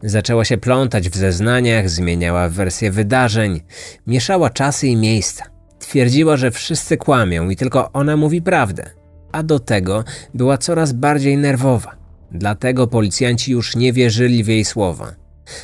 Zaczęła 0.04 0.45
się 0.45 0.58
plątać 0.58 1.10
w 1.10 1.17
zeznaniach, 1.17 1.89
zmieniała 1.89 2.50
wersję 2.50 2.91
wydarzeń, 2.91 3.62
mieszała 4.08 4.50
czasy 4.50 4.88
i 4.88 4.95
miejsca. 4.95 5.45
Twierdziła, 5.80 6.38
że 6.38 6.52
wszyscy 6.52 6.98
kłamią 6.98 7.50
i 7.50 7.56
tylko 7.56 7.91
ona 7.91 8.17
mówi 8.17 8.41
prawdę, 8.41 8.89
a 9.32 9.43
do 9.43 9.60
tego 9.60 10.04
była 10.34 10.58
coraz 10.58 10.93
bardziej 10.93 11.38
nerwowa. 11.38 11.99
Dlatego 12.32 12.88
policjanci 12.88 13.52
już 13.52 13.76
nie 13.76 13.94
wierzyli 13.94 14.44
w 14.44 14.48
jej 14.48 14.65
słowa. 14.65 15.12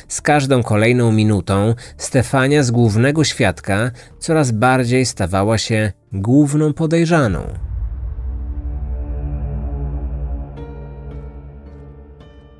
Z 0.08 0.20
każdą 0.20 0.62
kolejną 0.62 1.12
minutą 1.12 1.74
Stefania 1.96 2.62
z 2.62 2.70
głównego 2.70 3.24
świadka 3.24 3.90
coraz 4.18 4.50
bardziej 4.50 5.06
stawała 5.06 5.58
się 5.58 5.92
główną 6.12 6.72
podejrzaną. 6.72 7.46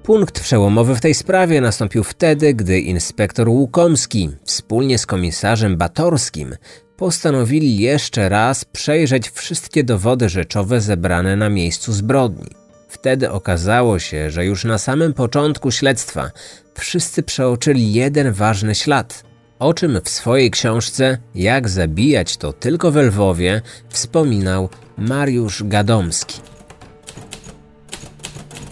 Punkt 0.02 0.40
przełomowy 0.40 0.94
w 0.94 1.00
tej 1.00 1.14
sprawie 1.14 1.60
nastąpił 1.60 2.04
wtedy, 2.04 2.54
gdy 2.54 2.80
inspektor 2.80 3.48
Łukomski 3.48 4.30
wspólnie 4.44 4.98
z 4.98 5.06
komisarzem 5.06 5.76
Batorskim 5.76 6.56
postanowili 6.96 7.78
jeszcze 7.78 8.28
raz 8.28 8.64
przejrzeć 8.64 9.30
wszystkie 9.30 9.84
dowody 9.84 10.28
rzeczowe 10.28 10.80
zebrane 10.80 11.36
na 11.36 11.48
miejscu 11.48 11.92
zbrodni. 11.92 12.65
Wtedy 12.96 13.30
okazało 13.30 13.98
się, 13.98 14.30
że 14.30 14.44
już 14.44 14.64
na 14.64 14.78
samym 14.78 15.12
początku 15.12 15.70
śledztwa 15.70 16.30
wszyscy 16.74 17.22
przeoczyli 17.22 17.92
jeden 17.92 18.32
ważny 18.32 18.74
ślad, 18.74 19.24
o 19.58 19.74
czym 19.74 20.00
w 20.04 20.08
swojej 20.08 20.50
książce 20.50 21.18
Jak 21.34 21.68
zabijać 21.68 22.36
to 22.36 22.52
tylko 22.52 22.90
we 22.90 23.02
Lwowie 23.02 23.62
wspominał 23.88 24.68
Mariusz 24.98 25.62
Gadomski. 25.64 26.40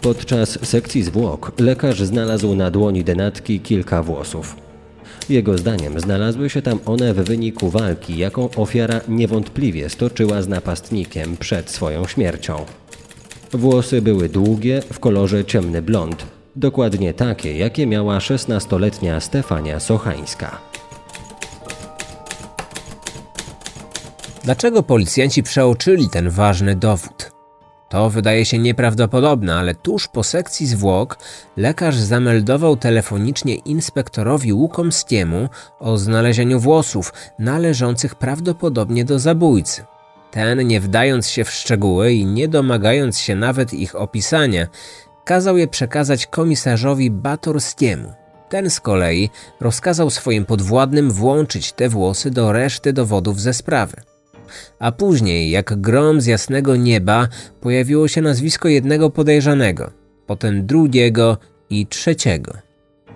Podczas 0.03 0.67
sekcji 0.67 1.03
zwłok 1.03 1.53
lekarz 1.61 2.03
znalazł 2.03 2.55
na 2.55 2.71
dłoni 2.71 3.05
denatki 3.05 3.61
kilka 3.61 4.03
włosów. 4.03 4.57
Jego 5.29 5.59
zdaniem 5.59 6.01
znalazły 6.01 6.51
się 6.51 6.63
tam 6.63 6.79
one 6.87 7.15
w 7.15 7.17
wyniku 7.17 7.71
walki, 7.71 8.19
jaką 8.19 8.51
ofiara 8.51 9.01
niewątpliwie 9.09 9.89
stoczyła 9.89 10.43
z 10.43 10.49
napastnikiem 10.49 11.37
przed 11.37 11.71
swoją 11.71 12.07
śmiercią. 12.07 12.65
Włosy 13.55 14.03
były 14.03 14.29
długie, 14.29 14.83
w 14.93 15.01
kolorze 15.01 15.45
ciemny 15.45 15.83
blond, 15.83 16.27
dokładnie 16.57 17.14
takie, 17.14 17.59
jakie 17.59 17.87
miała 17.87 18.19
16-letnia 18.19 19.21
Stefania 19.21 19.81
Sochańska. 19.81 20.59
Dlaczego 24.45 24.83
policjanci 24.83 25.43
przeoczyli 25.43 26.09
ten 26.09 26.31
ważny 26.31 26.77
dowód? 26.77 27.31
To 27.88 28.11
wydaje 28.11 28.45
się 28.45 28.59
nieprawdopodobne, 28.59 29.55
ale 29.57 29.75
tuż 29.75 30.09
po 30.09 30.23
sekcji 30.23 30.67
zwłok 30.67 31.19
lekarz 31.57 31.97
zameldował 31.97 32.77
telefonicznie 32.77 33.55
inspektorowi 33.55 34.53
Łukomskiemu 34.53 35.49
o 35.79 35.99
znalezieniu 35.99 36.61
włosów 36.61 37.12
należących 37.38 38.14
prawdopodobnie 38.14 39.05
do 39.05 39.19
zabójcy. 39.19 39.85
Ten, 40.35 40.66
nie 40.66 40.81
wdając 40.81 41.29
się 41.29 41.44
w 41.44 41.51
szczegóły 41.51 42.12
i 42.12 42.27
nie 42.27 42.49
domagając 42.49 43.18
się 43.18 43.37
nawet 43.37 43.75
ich 43.75 43.94
opisania, 43.94 44.66
kazał 45.25 45.57
je 45.57 45.68
przekazać 45.68 46.27
komisarzowi 46.27 47.11
Batorskiemu. 47.11 48.12
Ten 48.49 48.70
z 48.70 48.81
kolei 48.81 49.31
rozkazał 49.61 50.11
swoim 50.11 50.44
podwładnym 50.44 51.11
włączyć 51.11 51.73
te 51.73 51.88
włosy 51.88 52.31
do 52.31 52.53
reszty 52.53 52.92
dowodów 52.92 53.40
ze 53.40 53.55
sprawy. 53.55 53.97
A 54.79 54.92
później, 54.92 55.51
jak 55.51 55.81
grom 55.81 56.20
z 56.20 56.27
jasnego 56.27 56.77
nieba, 56.77 57.29
pojawiło 57.61 58.09
się 58.09 58.23
nazwisko 58.23 58.68
jednego 58.68 59.11
podejrzanego, 59.11 59.90
potem 60.27 60.66
drugiego 60.66 61.38
i 61.70 61.87
trzeciego. 61.87 62.53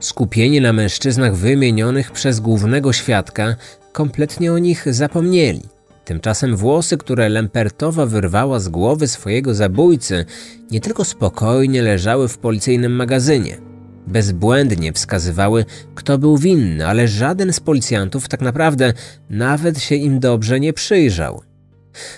Skupieni 0.00 0.60
na 0.60 0.72
mężczyznach 0.72 1.34
wymienionych 1.34 2.10
przez 2.12 2.40
głównego 2.40 2.92
świadka, 2.92 3.56
kompletnie 3.92 4.52
o 4.52 4.58
nich 4.58 4.94
zapomnieli. 4.94 5.77
Tymczasem 6.08 6.56
włosy, 6.56 6.96
które 6.96 7.28
Lempertowa 7.28 8.06
wyrwała 8.06 8.60
z 8.60 8.68
głowy 8.68 9.08
swojego 9.08 9.54
zabójcy, 9.54 10.24
nie 10.70 10.80
tylko 10.80 11.04
spokojnie 11.04 11.82
leżały 11.82 12.28
w 12.28 12.38
policyjnym 12.38 12.92
magazynie. 12.92 13.58
Bezbłędnie 14.06 14.92
wskazywały, 14.92 15.64
kto 15.94 16.18
był 16.18 16.38
winny, 16.38 16.86
ale 16.86 17.08
żaden 17.08 17.52
z 17.52 17.60
policjantów 17.60 18.28
tak 18.28 18.40
naprawdę 18.40 18.92
nawet 19.30 19.80
się 19.80 19.94
im 19.94 20.20
dobrze 20.20 20.60
nie 20.60 20.72
przyjrzał. 20.72 21.42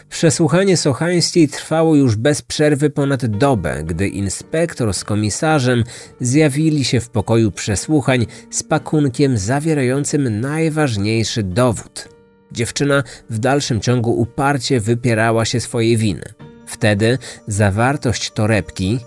Przesłuchanie 0.08 0.76
Sochańskiej 0.76 1.48
trwało 1.48 1.96
już 1.96 2.16
bez 2.16 2.42
przerwy 2.42 2.90
ponad 2.90 3.26
dobę, 3.26 3.82
gdy 3.84 4.08
inspektor 4.08 4.94
z 4.94 5.04
komisarzem 5.04 5.84
zjawili 6.20 6.84
się 6.84 7.00
w 7.00 7.10
pokoju 7.10 7.50
przesłuchań 7.50 8.26
z 8.50 8.62
pakunkiem 8.62 9.38
zawierającym 9.38 10.40
najważniejszy 10.40 11.42
dowód– 11.42 12.08
Dziewczyna 12.52 13.02
w 13.30 13.38
dalszym 13.38 13.80
ciągu 13.80 14.12
uparcie 14.20 14.80
wypierała 14.80 15.44
się 15.44 15.60
swojej 15.60 15.96
winy. 15.96 16.24
Wtedy 16.66 17.18
zawartość 17.46 18.30
torebki 18.30 18.98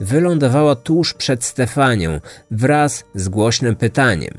wylądowała 0.00 0.74
tuż 0.76 1.14
przed 1.14 1.44
Stefanią 1.44 2.20
wraz 2.50 3.04
z 3.14 3.28
głośnym 3.28 3.76
pytaniem: 3.76 4.34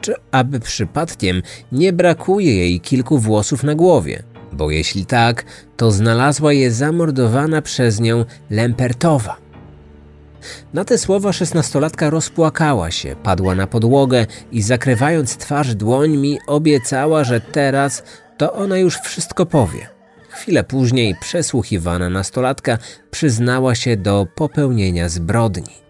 czy 0.00 0.14
aby 0.30 0.60
przypadkiem 0.60 1.42
nie 1.72 1.92
brakuje 1.92 2.56
jej 2.56 2.80
kilku 2.80 3.18
włosów 3.18 3.62
na 3.62 3.74
głowie? 3.74 4.22
Bo 4.52 4.70
jeśli 4.70 5.06
tak, 5.06 5.44
to 5.76 5.90
znalazła 5.90 6.52
je 6.52 6.70
zamordowana 6.72 7.62
przez 7.62 8.00
nią 8.00 8.24
Lempertowa. 8.50 9.43
Na 10.74 10.84
te 10.84 10.98
słowa 10.98 11.32
szesnastolatka 11.32 12.10
rozpłakała 12.10 12.90
się, 12.90 13.16
padła 13.22 13.54
na 13.54 13.66
podłogę 13.66 14.26
i 14.52 14.62
zakrywając 14.62 15.36
twarz 15.36 15.74
dłońmi 15.74 16.38
obiecała, 16.46 17.24
że 17.24 17.40
teraz 17.40 18.02
to 18.36 18.52
ona 18.52 18.78
już 18.78 18.96
wszystko 18.98 19.46
powie. 19.46 19.88
Chwilę 20.28 20.64
później 20.64 21.14
przesłuchiwana 21.20 22.10
nastolatka 22.10 22.78
przyznała 23.10 23.74
się 23.74 23.96
do 23.96 24.26
popełnienia 24.34 25.08
zbrodni. 25.08 25.84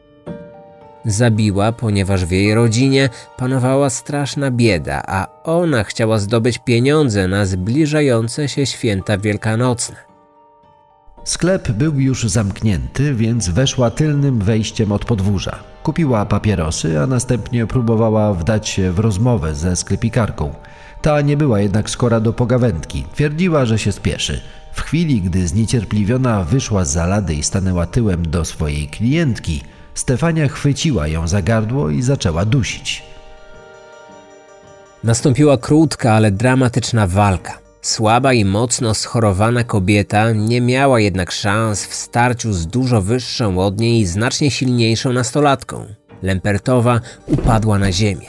Zabiła, 1.04 1.72
ponieważ 1.72 2.24
w 2.24 2.30
jej 2.30 2.54
rodzinie 2.54 3.08
panowała 3.36 3.90
straszna 3.90 4.50
bieda, 4.50 5.02
a 5.06 5.42
ona 5.42 5.84
chciała 5.84 6.18
zdobyć 6.18 6.58
pieniądze 6.58 7.28
na 7.28 7.46
zbliżające 7.46 8.48
się 8.48 8.66
święta 8.66 9.18
wielkanocne. 9.18 10.13
Sklep 11.24 11.72
był 11.72 12.00
już 12.00 12.24
zamknięty, 12.24 13.14
więc 13.14 13.48
weszła 13.48 13.90
tylnym 13.90 14.38
wejściem 14.38 14.92
od 14.92 15.04
podwórza. 15.04 15.58
Kupiła 15.82 16.26
papierosy, 16.26 17.00
a 17.00 17.06
następnie 17.06 17.66
próbowała 17.66 18.34
wdać 18.34 18.68
się 18.68 18.92
w 18.92 18.98
rozmowę 18.98 19.54
ze 19.54 19.76
sklepikarką. 19.76 20.54
Ta 21.02 21.20
nie 21.20 21.36
była 21.36 21.60
jednak 21.60 21.90
skora 21.90 22.20
do 22.20 22.32
pogawędki. 22.32 23.04
Twierdziła, 23.14 23.64
że 23.64 23.78
się 23.78 23.92
spieszy. 23.92 24.40
W 24.72 24.80
chwili, 24.80 25.20
gdy 25.20 25.48
zniecierpliwiona 25.48 26.44
wyszła 26.44 26.84
z 26.84 26.92
zalady 26.92 27.34
i 27.34 27.42
stanęła 27.42 27.86
tyłem 27.86 28.30
do 28.30 28.44
swojej 28.44 28.88
klientki, 28.88 29.62
Stefania 29.94 30.48
chwyciła 30.48 31.08
ją 31.08 31.28
za 31.28 31.42
gardło 31.42 31.90
i 31.90 32.02
zaczęła 32.02 32.44
dusić. 32.44 33.02
Nastąpiła 35.04 35.58
krótka, 35.58 36.12
ale 36.12 36.30
dramatyczna 36.30 37.06
walka. 37.06 37.63
Słaba 37.84 38.32
i 38.32 38.44
mocno 38.44 38.94
schorowana 38.94 39.64
kobieta 39.64 40.32
nie 40.32 40.60
miała 40.60 41.00
jednak 41.00 41.32
szans 41.32 41.86
w 41.86 41.94
starciu 41.94 42.52
z 42.52 42.66
dużo 42.66 43.02
wyższą 43.02 43.58
od 43.58 43.80
niej 43.80 44.00
i 44.00 44.06
znacznie 44.06 44.50
silniejszą 44.50 45.12
nastolatką. 45.12 45.86
Lempertowa 46.22 47.00
upadła 47.26 47.78
na 47.78 47.92
ziemię. 47.92 48.26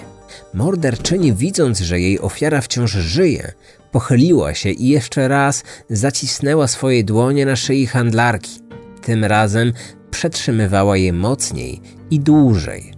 Morderczyni, 0.54 1.34
widząc, 1.34 1.80
że 1.80 2.00
jej 2.00 2.20
ofiara 2.20 2.62
wciąż 2.62 2.92
żyje, 2.92 3.52
pochyliła 3.92 4.54
się 4.54 4.70
i 4.70 4.88
jeszcze 4.88 5.28
raz 5.28 5.64
zacisnęła 5.90 6.68
swoje 6.68 7.04
dłonie 7.04 7.46
na 7.46 7.56
szyi 7.56 7.88
handlarki. 7.88 8.60
tym 9.02 9.26
razem 9.26 9.74
przetrzymywała 10.12 10.98
je 10.98 11.14
mocniej 11.14 11.82
i 12.12 12.20
dłużej. 12.20 12.94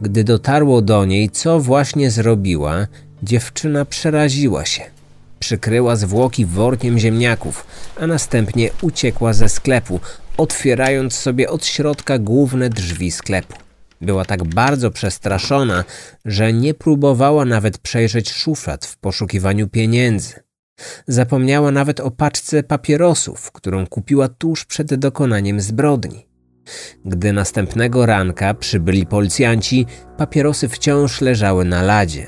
Gdy 0.00 0.24
dotarło 0.24 0.82
do 0.82 1.04
niej, 1.04 1.30
co 1.30 1.60
właśnie 1.60 2.10
zrobiła, 2.10 2.86
dziewczyna 3.22 3.84
przeraziła 3.84 4.64
się. 4.64 4.93
Przykryła 5.38 5.96
zwłoki 5.96 6.46
workiem 6.46 6.98
ziemniaków, 6.98 7.66
a 8.00 8.06
następnie 8.06 8.70
uciekła 8.82 9.32
ze 9.32 9.48
sklepu, 9.48 10.00
otwierając 10.36 11.14
sobie 11.14 11.50
od 11.50 11.66
środka 11.66 12.18
główne 12.18 12.70
drzwi 12.70 13.10
sklepu. 13.10 13.54
Była 14.00 14.24
tak 14.24 14.44
bardzo 14.44 14.90
przestraszona, 14.90 15.84
że 16.24 16.52
nie 16.52 16.74
próbowała 16.74 17.44
nawet 17.44 17.78
przejrzeć 17.78 18.32
szuflad 18.32 18.86
w 18.86 18.96
poszukiwaniu 18.96 19.68
pieniędzy. 19.68 20.34
Zapomniała 21.06 21.70
nawet 21.70 22.00
o 22.00 22.10
paczce 22.10 22.62
papierosów, 22.62 23.52
którą 23.52 23.86
kupiła 23.86 24.28
tuż 24.28 24.64
przed 24.64 24.94
dokonaniem 24.94 25.60
zbrodni. 25.60 26.26
Gdy 27.04 27.32
następnego 27.32 28.06
ranka 28.06 28.54
przybyli 28.54 29.06
policjanci, 29.06 29.86
papierosy 30.16 30.68
wciąż 30.68 31.20
leżały 31.20 31.64
na 31.64 31.82
ladzie. 31.82 32.26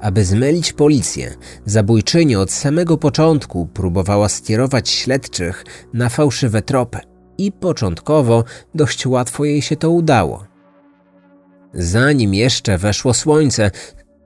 Aby 0.00 0.24
zmylić 0.24 0.72
policję, 0.72 1.34
zabójczyni 1.64 2.36
od 2.36 2.52
samego 2.52 2.96
początku 2.96 3.66
próbowała 3.66 4.28
skierować 4.28 4.88
śledczych 4.90 5.64
na 5.94 6.08
fałszywe 6.08 6.62
tropy 6.62 6.98
i 7.38 7.52
początkowo 7.52 8.44
dość 8.74 9.06
łatwo 9.06 9.44
jej 9.44 9.62
się 9.62 9.76
to 9.76 9.90
udało. 9.90 10.44
Zanim 11.74 12.34
jeszcze 12.34 12.78
weszło 12.78 13.14
słońce, 13.14 13.70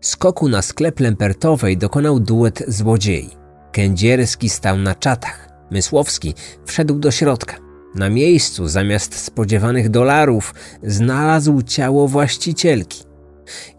skoku 0.01 0.49
na 0.49 0.63
sklep 0.63 1.01
Lempertowej 1.01 1.77
dokonał 1.77 2.21
duet 2.21 2.63
złodziei. 2.69 3.31
Kędzierski 3.73 4.49
stał 4.49 4.79
na 4.79 4.95
czatach, 4.95 5.49
Mysłowski 5.71 6.35
wszedł 6.65 6.99
do 6.99 7.11
środka. 7.11 7.57
Na 7.95 8.11
miejscu 8.11 8.69
zamiast 8.69 9.15
spodziewanych 9.15 9.89
dolarów 9.89 10.55
znalazł 10.83 11.63
ciało 11.63 12.09
właścicielki. 12.09 13.12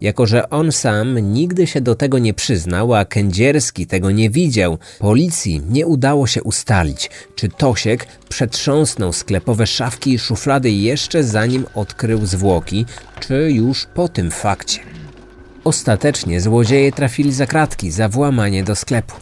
Jako, 0.00 0.26
że 0.26 0.50
on 0.50 0.72
sam 0.72 1.32
nigdy 1.32 1.66
się 1.66 1.80
do 1.80 1.94
tego 1.94 2.18
nie 2.18 2.34
przyznał, 2.34 2.94
a 2.94 3.04
Kędzierski 3.04 3.86
tego 3.86 4.10
nie 4.10 4.30
widział, 4.30 4.78
policji 4.98 5.62
nie 5.70 5.86
udało 5.86 6.26
się 6.26 6.42
ustalić, 6.42 7.10
czy 7.34 7.48
Tosiek 7.48 8.06
przetrząsnął 8.28 9.12
sklepowe 9.12 9.66
szafki 9.66 10.12
i 10.12 10.18
szuflady 10.18 10.70
jeszcze 10.70 11.24
zanim 11.24 11.66
odkrył 11.74 12.26
zwłoki, 12.26 12.86
czy 13.20 13.50
już 13.52 13.86
po 13.94 14.08
tym 14.08 14.30
fakcie. 14.30 14.80
Ostatecznie 15.64 16.40
złodzieje 16.40 16.92
trafili 16.92 17.32
za 17.32 17.46
kratki 17.46 17.90
za 17.90 18.08
włamanie 18.08 18.64
do 18.64 18.76
sklepu. 18.76 19.14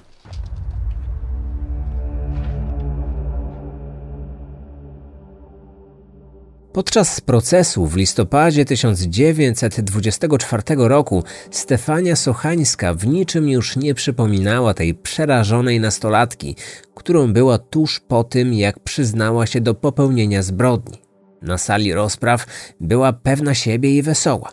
Podczas 6.73 7.21
procesu 7.21 7.87
w 7.87 7.97
listopadzie 7.97 8.65
1924 8.65 10.63
roku 10.77 11.25
Stefania 11.51 12.17
Sochańska 12.17 12.95
w 12.95 13.07
niczym 13.07 13.49
już 13.49 13.77
nie 13.77 13.95
przypominała 13.95 14.75
tej 14.75 14.95
przerażonej 14.95 15.81
nastolatki, 15.81 16.57
którą 16.95 17.33
była 17.33 17.59
tuż 17.59 18.01
po 18.01 18.25
tym, 18.25 18.55
jak 18.55 18.81
przyznała 18.81 19.47
się 19.47 19.61
do 19.61 19.75
popełnienia 19.75 20.43
zbrodni. 20.43 20.99
Na 21.43 21.59
sali 21.59 21.93
rozpraw 21.93 22.47
była 22.81 23.13
pewna 23.13 23.55
siebie 23.55 23.97
i 23.97 24.03
wesoła. 24.03 24.53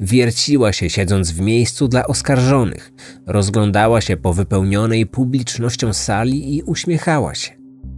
Wierciła 0.00 0.72
się 0.72 0.90
siedząc 0.90 1.30
w 1.30 1.40
miejscu 1.40 1.88
dla 1.88 2.06
oskarżonych, 2.06 2.92
rozglądała 3.26 4.00
się 4.00 4.16
po 4.16 4.34
wypełnionej 4.34 5.06
publicznością 5.06 5.92
sali 5.92 6.56
i 6.56 6.62
uśmiechała 6.62 7.34
się. 7.34 7.50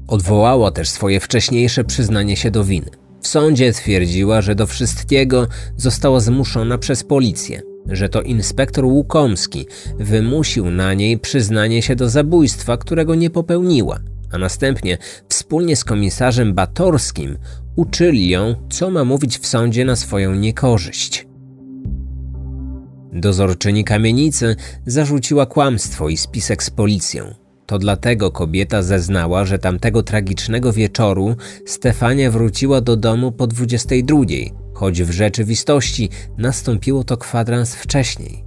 Odwołała 0.08 0.70
też 0.70 0.90
swoje 0.90 1.20
wcześniejsze 1.20 1.84
przyznanie 1.84 2.36
się 2.36 2.50
do 2.50 2.64
winy. 2.64 2.99
W 3.20 3.28
sądzie 3.28 3.72
twierdziła, 3.72 4.42
że 4.42 4.54
do 4.54 4.66
wszystkiego 4.66 5.48
została 5.76 6.20
zmuszona 6.20 6.78
przez 6.78 7.04
policję, 7.04 7.62
że 7.86 8.08
to 8.08 8.22
inspektor 8.22 8.84
Łukomski 8.84 9.66
wymusił 9.98 10.70
na 10.70 10.94
niej 10.94 11.18
przyznanie 11.18 11.82
się 11.82 11.96
do 11.96 12.08
zabójstwa, 12.08 12.76
którego 12.76 13.14
nie 13.14 13.30
popełniła, 13.30 13.98
a 14.32 14.38
następnie 14.38 14.98
wspólnie 15.28 15.76
z 15.76 15.84
komisarzem 15.84 16.54
Batorskim 16.54 17.38
uczyli 17.76 18.28
ją, 18.28 18.54
co 18.70 18.90
ma 18.90 19.04
mówić 19.04 19.38
w 19.38 19.46
sądzie 19.46 19.84
na 19.84 19.96
swoją 19.96 20.34
niekorzyść. 20.34 21.26
Dozorczyni 23.12 23.84
kamienicy 23.84 24.56
zarzuciła 24.86 25.46
kłamstwo 25.46 26.08
i 26.08 26.16
spisek 26.16 26.62
z 26.62 26.70
policją. 26.70 27.34
To 27.70 27.78
dlatego 27.78 28.30
kobieta 28.30 28.82
zeznała, 28.82 29.44
że 29.44 29.58
tamtego 29.58 30.02
tragicznego 30.02 30.72
wieczoru 30.72 31.36
Stefania 31.66 32.30
wróciła 32.30 32.80
do 32.80 32.96
domu 32.96 33.32
po 33.32 33.46
22, 33.46 34.18
choć 34.74 35.02
w 35.02 35.10
rzeczywistości 35.10 36.10
nastąpiło 36.38 37.04
to 37.04 37.16
kwadrans 37.16 37.74
wcześniej. 37.74 38.44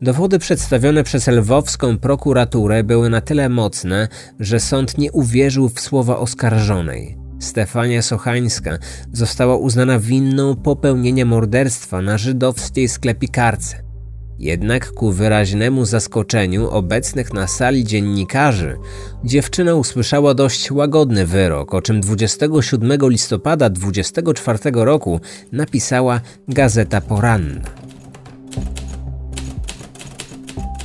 Dowody 0.00 0.38
przedstawione 0.38 1.04
przez 1.04 1.28
lwowską 1.28 1.98
prokuraturę 1.98 2.84
były 2.84 3.10
na 3.10 3.20
tyle 3.20 3.48
mocne, 3.48 4.08
że 4.40 4.60
sąd 4.60 4.98
nie 4.98 5.12
uwierzył 5.12 5.68
w 5.68 5.80
słowa 5.80 6.18
oskarżonej. 6.18 7.18
Stefania 7.38 8.02
Sochańska 8.02 8.78
została 9.12 9.56
uznana 9.56 9.98
winną 9.98 10.56
popełnienia 10.56 11.24
morderstwa 11.24 12.02
na 12.02 12.18
żydowskiej 12.18 12.88
sklepikarce. 12.88 13.91
Jednak 14.38 14.92
ku 14.92 15.12
wyraźnemu 15.12 15.84
zaskoczeniu 15.84 16.70
obecnych 16.70 17.32
na 17.32 17.46
sali 17.46 17.84
dziennikarzy, 17.84 18.76
dziewczyna 19.24 19.74
usłyszała 19.74 20.34
dość 20.34 20.70
łagodny 20.70 21.26
wyrok, 21.26 21.74
o 21.74 21.82
czym 21.82 22.00
27 22.00 23.08
listopada 23.08 23.70
24 23.70 24.58
roku 24.74 25.20
napisała 25.52 26.20
Gazeta 26.48 27.00
Poranna. 27.00 27.60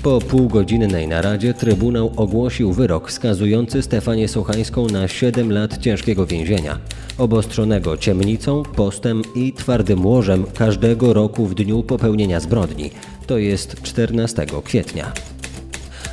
Po 0.04 0.20
półgodzinnej 0.20 1.08
naradzie 1.08 1.54
Trybunał 1.54 2.14
ogłosił 2.16 2.74
wyrok 2.74 3.12
skazujący 3.12 3.82
Stefanię 3.82 4.28
Sochańską 4.28 4.88
na 4.88 5.08
7 5.08 5.52
lat 5.52 5.78
ciężkiego 5.78 6.26
więzienia, 6.26 6.80
obostrzonego 7.18 7.98
ciemnicą, 7.98 8.64
postem 8.64 9.22
i 9.36 9.54
twardym 9.54 10.06
łożem 10.06 10.46
każdego 10.58 11.14
roku 11.14 11.46
w 11.46 11.56
dniu 11.56 11.84
popełnienia 11.84 12.40
zbrodni, 12.40 12.92
to 13.28 13.38
jest 13.38 13.82
14 13.82 14.46
kwietnia. 14.64 15.14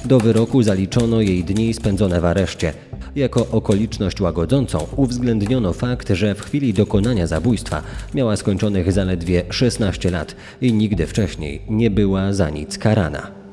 Do 0.05 0.21
wyroku 0.21 0.63
zaliczono 0.63 1.21
jej 1.21 1.45
dni 1.45 1.75
spędzone 1.75 2.21
w 2.21 2.25
areszcie. 2.25 2.73
Jako 3.17 3.47
okoliczność 3.51 4.21
łagodzącą 4.21 4.87
uwzględniono 4.97 5.73
fakt, 5.73 6.09
że 6.11 6.35
w 6.35 6.41
chwili 6.41 6.75
dokonania 6.75 7.27
zabójstwa 7.27 7.83
miała 8.15 8.37
skończonych 8.37 8.93
zaledwie 8.93 9.43
16 9.51 10.11
lat 10.11 10.37
i 10.61 10.73
nigdy 10.73 11.07
wcześniej 11.07 11.63
nie 11.69 11.91
była 11.91 12.33
za 12.33 12.51
nic 12.51 12.79
karana. 12.79 13.44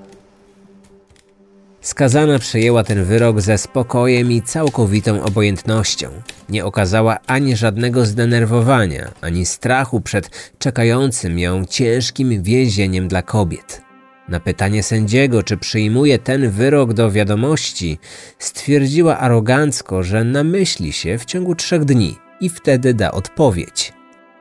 Skazana 1.81 2.39
przyjęła 2.39 2.83
ten 2.83 3.03
wyrok 3.03 3.41
ze 3.41 3.57
spokojem 3.57 4.31
i 4.31 4.41
całkowitą 4.41 5.23
obojętnością. 5.23 6.09
Nie 6.49 6.65
okazała 6.65 7.17
ani 7.27 7.55
żadnego 7.55 8.05
zdenerwowania, 8.05 9.11
ani 9.21 9.45
strachu 9.45 10.01
przed 10.01 10.53
czekającym 10.59 11.39
ją 11.39 11.65
ciężkim 11.65 12.43
więzieniem 12.43 13.07
dla 13.07 13.21
kobiet. 13.21 13.81
Na 14.29 14.39
pytanie 14.39 14.83
sędziego, 14.83 15.43
czy 15.43 15.57
przyjmuje 15.57 16.19
ten 16.19 16.49
wyrok 16.49 16.93
do 16.93 17.11
wiadomości, 17.11 17.99
stwierdziła 18.39 19.17
arogancko, 19.17 20.03
że 20.03 20.23
namyśli 20.23 20.93
się 20.93 21.17
w 21.17 21.25
ciągu 21.25 21.55
trzech 21.55 21.85
dni 21.85 22.17
i 22.41 22.49
wtedy 22.49 22.93
da 22.93 23.11
odpowiedź. 23.11 23.93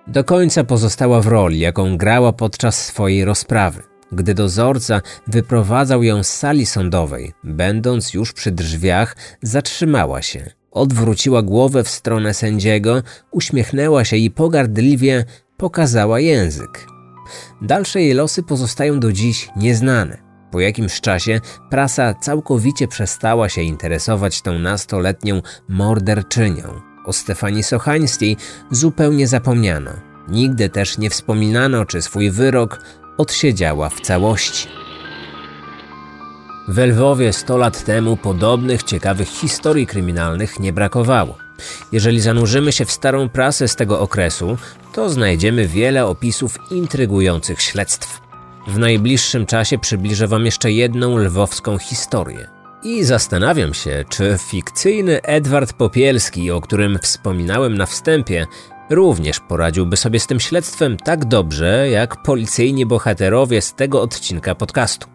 Do 0.07 0.25
końca 0.25 0.65
pozostała 0.65 1.21
w 1.21 1.27
roli, 1.27 1.59
jaką 1.59 1.97
grała 1.97 2.33
podczas 2.33 2.87
swojej 2.87 3.25
rozprawy. 3.25 3.90
Gdy 4.13 4.35
dozorca 4.35 5.01
wyprowadzał 5.27 6.03
ją 6.03 6.23
z 6.23 6.29
sali 6.29 6.67
sądowej, 6.67 7.33
będąc 7.45 8.15
już 8.15 8.33
przy 8.33 8.51
drzwiach, 8.51 9.17
zatrzymała 9.43 10.23
się. 10.23 10.51
Odwróciła 10.71 11.43
głowę 11.43 11.85
w 11.85 11.89
stronę 11.89 12.35
sędziego, 12.35 13.03
uśmiechnęła 13.31 14.05
się 14.05 14.17
i 14.17 14.31
pogardliwie 14.31 15.25
pokazała 15.57 16.21
język. 16.21 16.87
Dalsze 17.63 18.01
jej 18.01 18.15
losy 18.15 18.43
pozostają 18.43 19.01
do 19.01 19.13
dziś 19.13 19.49
nieznane. 19.57 20.31
Po 20.51 20.61
jakimś 20.61 21.01
czasie 21.01 21.41
prasa 21.71 22.15
całkowicie 22.15 22.89
przestała 22.89 23.49
się 23.49 23.63
interesować 23.63 24.43
tą 24.43 24.59
nastoletnią 24.59 25.43
morderczynią. 25.69 26.81
O 27.07 27.13
Stefanii 27.13 27.63
Sochańskiej 27.63 28.37
zupełnie 28.71 29.27
zapomniano. 29.29 29.91
Nigdy 30.29 30.69
też 30.69 30.99
nie 30.99 31.11
wspominano, 31.11 31.85
czy 31.85 32.03
swój 32.03 32.31
wyrok 32.31 32.81
odsiedziała 33.21 33.89
w 33.89 34.01
całości. 34.01 34.69
W 36.69 36.79
Lwowie 36.79 37.33
100 37.33 37.57
lat 37.57 37.85
temu 37.85 38.17
podobnych 38.17 38.83
ciekawych 38.83 39.29
historii 39.29 39.87
kryminalnych 39.87 40.61
nie 40.61 40.73
brakowało. 40.73 41.39
Jeżeli 41.93 42.21
zanurzymy 42.21 42.73
się 42.73 42.85
w 42.85 42.93
starą 42.93 43.29
prasę 43.29 43.69
z 43.69 43.77
tego 43.77 44.01
okresu, 44.01 44.57
to 44.93 45.11
znajdziemy 45.11 45.69
wiele 45.69 46.07
opisów 46.07 46.59
intrygujących 46.71 47.63
śledztw. 47.63 48.21
W 48.67 48.79
najbliższym 48.79 49.47
czasie 49.47 49.79
przybliżę 49.79 50.27
Wam 50.27 50.45
jeszcze 50.45 50.73
jedną 50.73 51.19
lwowską 51.19 51.79
historię. 51.79 52.49
I 52.83 53.05
zastanawiam 53.05 53.75
się, 53.75 54.05
czy 54.09 54.39
fikcyjny 54.51 55.23
Edward 55.23 55.73
Popielski, 55.73 56.51
o 56.51 56.61
którym 56.61 56.99
wspominałem 57.03 57.79
na 57.79 57.87
wstępie, 57.87 58.47
również 58.91 59.41
poradziłby 59.41 59.97
sobie 59.97 60.21
z 60.21 60.27
tym 60.27 60.41
śledztwem 60.41 60.97
tak 60.97 61.25
dobrze, 61.25 61.89
jak 61.91 62.23
policyjni 62.23 62.87
bohaterowie 62.87 63.63
z 63.63 63.75
tego 63.75 64.03
odcinka 64.03 64.55
podcastu. 64.55 65.09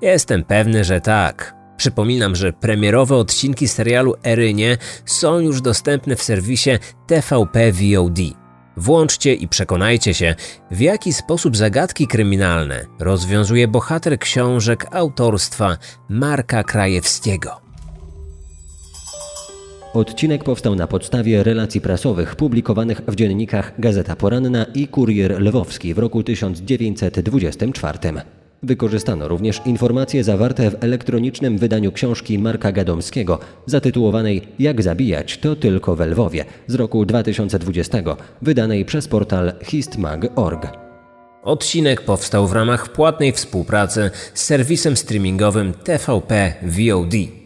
Jestem 0.00 0.44
pewny, 0.44 0.84
że 0.84 1.00
tak. 1.00 1.54
Przypominam, 1.76 2.36
że 2.36 2.52
premierowe 2.52 3.16
odcinki 3.16 3.68
serialu 3.68 4.14
Erynie 4.24 4.78
są 5.06 5.38
już 5.38 5.60
dostępne 5.60 6.16
w 6.16 6.22
serwisie 6.22 6.70
TVP 7.06 7.72
VOD. 7.72 8.18
Włączcie 8.76 9.34
i 9.34 9.48
przekonajcie 9.48 10.14
się, 10.14 10.34
w 10.70 10.80
jaki 10.80 11.12
sposób 11.12 11.56
zagadki 11.56 12.06
kryminalne 12.06 12.86
rozwiązuje 12.98 13.68
bohater 13.68 14.18
książek 14.18 14.86
autorstwa 14.92 15.76
Marka 16.08 16.64
Krajewskiego. 16.64 17.67
Odcinek 19.94 20.44
powstał 20.44 20.74
na 20.74 20.86
podstawie 20.86 21.42
relacji 21.42 21.80
prasowych 21.80 22.36
publikowanych 22.36 23.00
w 23.08 23.14
dziennikach 23.14 23.72
Gazeta 23.78 24.16
Poranna 24.16 24.66
i 24.74 24.88
Kurier 24.88 25.42
Lwowski 25.42 25.94
w 25.94 25.98
roku 25.98 26.22
1924. 26.22 27.98
Wykorzystano 28.62 29.28
również 29.28 29.62
informacje 29.66 30.24
zawarte 30.24 30.70
w 30.70 30.84
elektronicznym 30.84 31.58
wydaniu 31.58 31.92
książki 31.92 32.38
Marka 32.38 32.72
Gadomskiego 32.72 33.38
zatytułowanej 33.66 34.42
Jak 34.58 34.82
zabijać 34.82 35.38
to 35.38 35.56
tylko 35.56 35.96
we 35.96 36.06
Lwowie 36.06 36.44
z 36.66 36.74
roku 36.74 37.04
2020, 37.04 37.98
wydanej 38.42 38.84
przez 38.84 39.08
portal 39.08 39.52
histmag.org. 39.62 40.66
Odcinek 41.42 42.00
powstał 42.02 42.48
w 42.48 42.52
ramach 42.52 42.88
płatnej 42.92 43.32
współpracy 43.32 44.10
z 44.34 44.44
serwisem 44.44 44.96
streamingowym 44.96 45.72
TVP 45.72 46.54
VOD. 46.62 47.37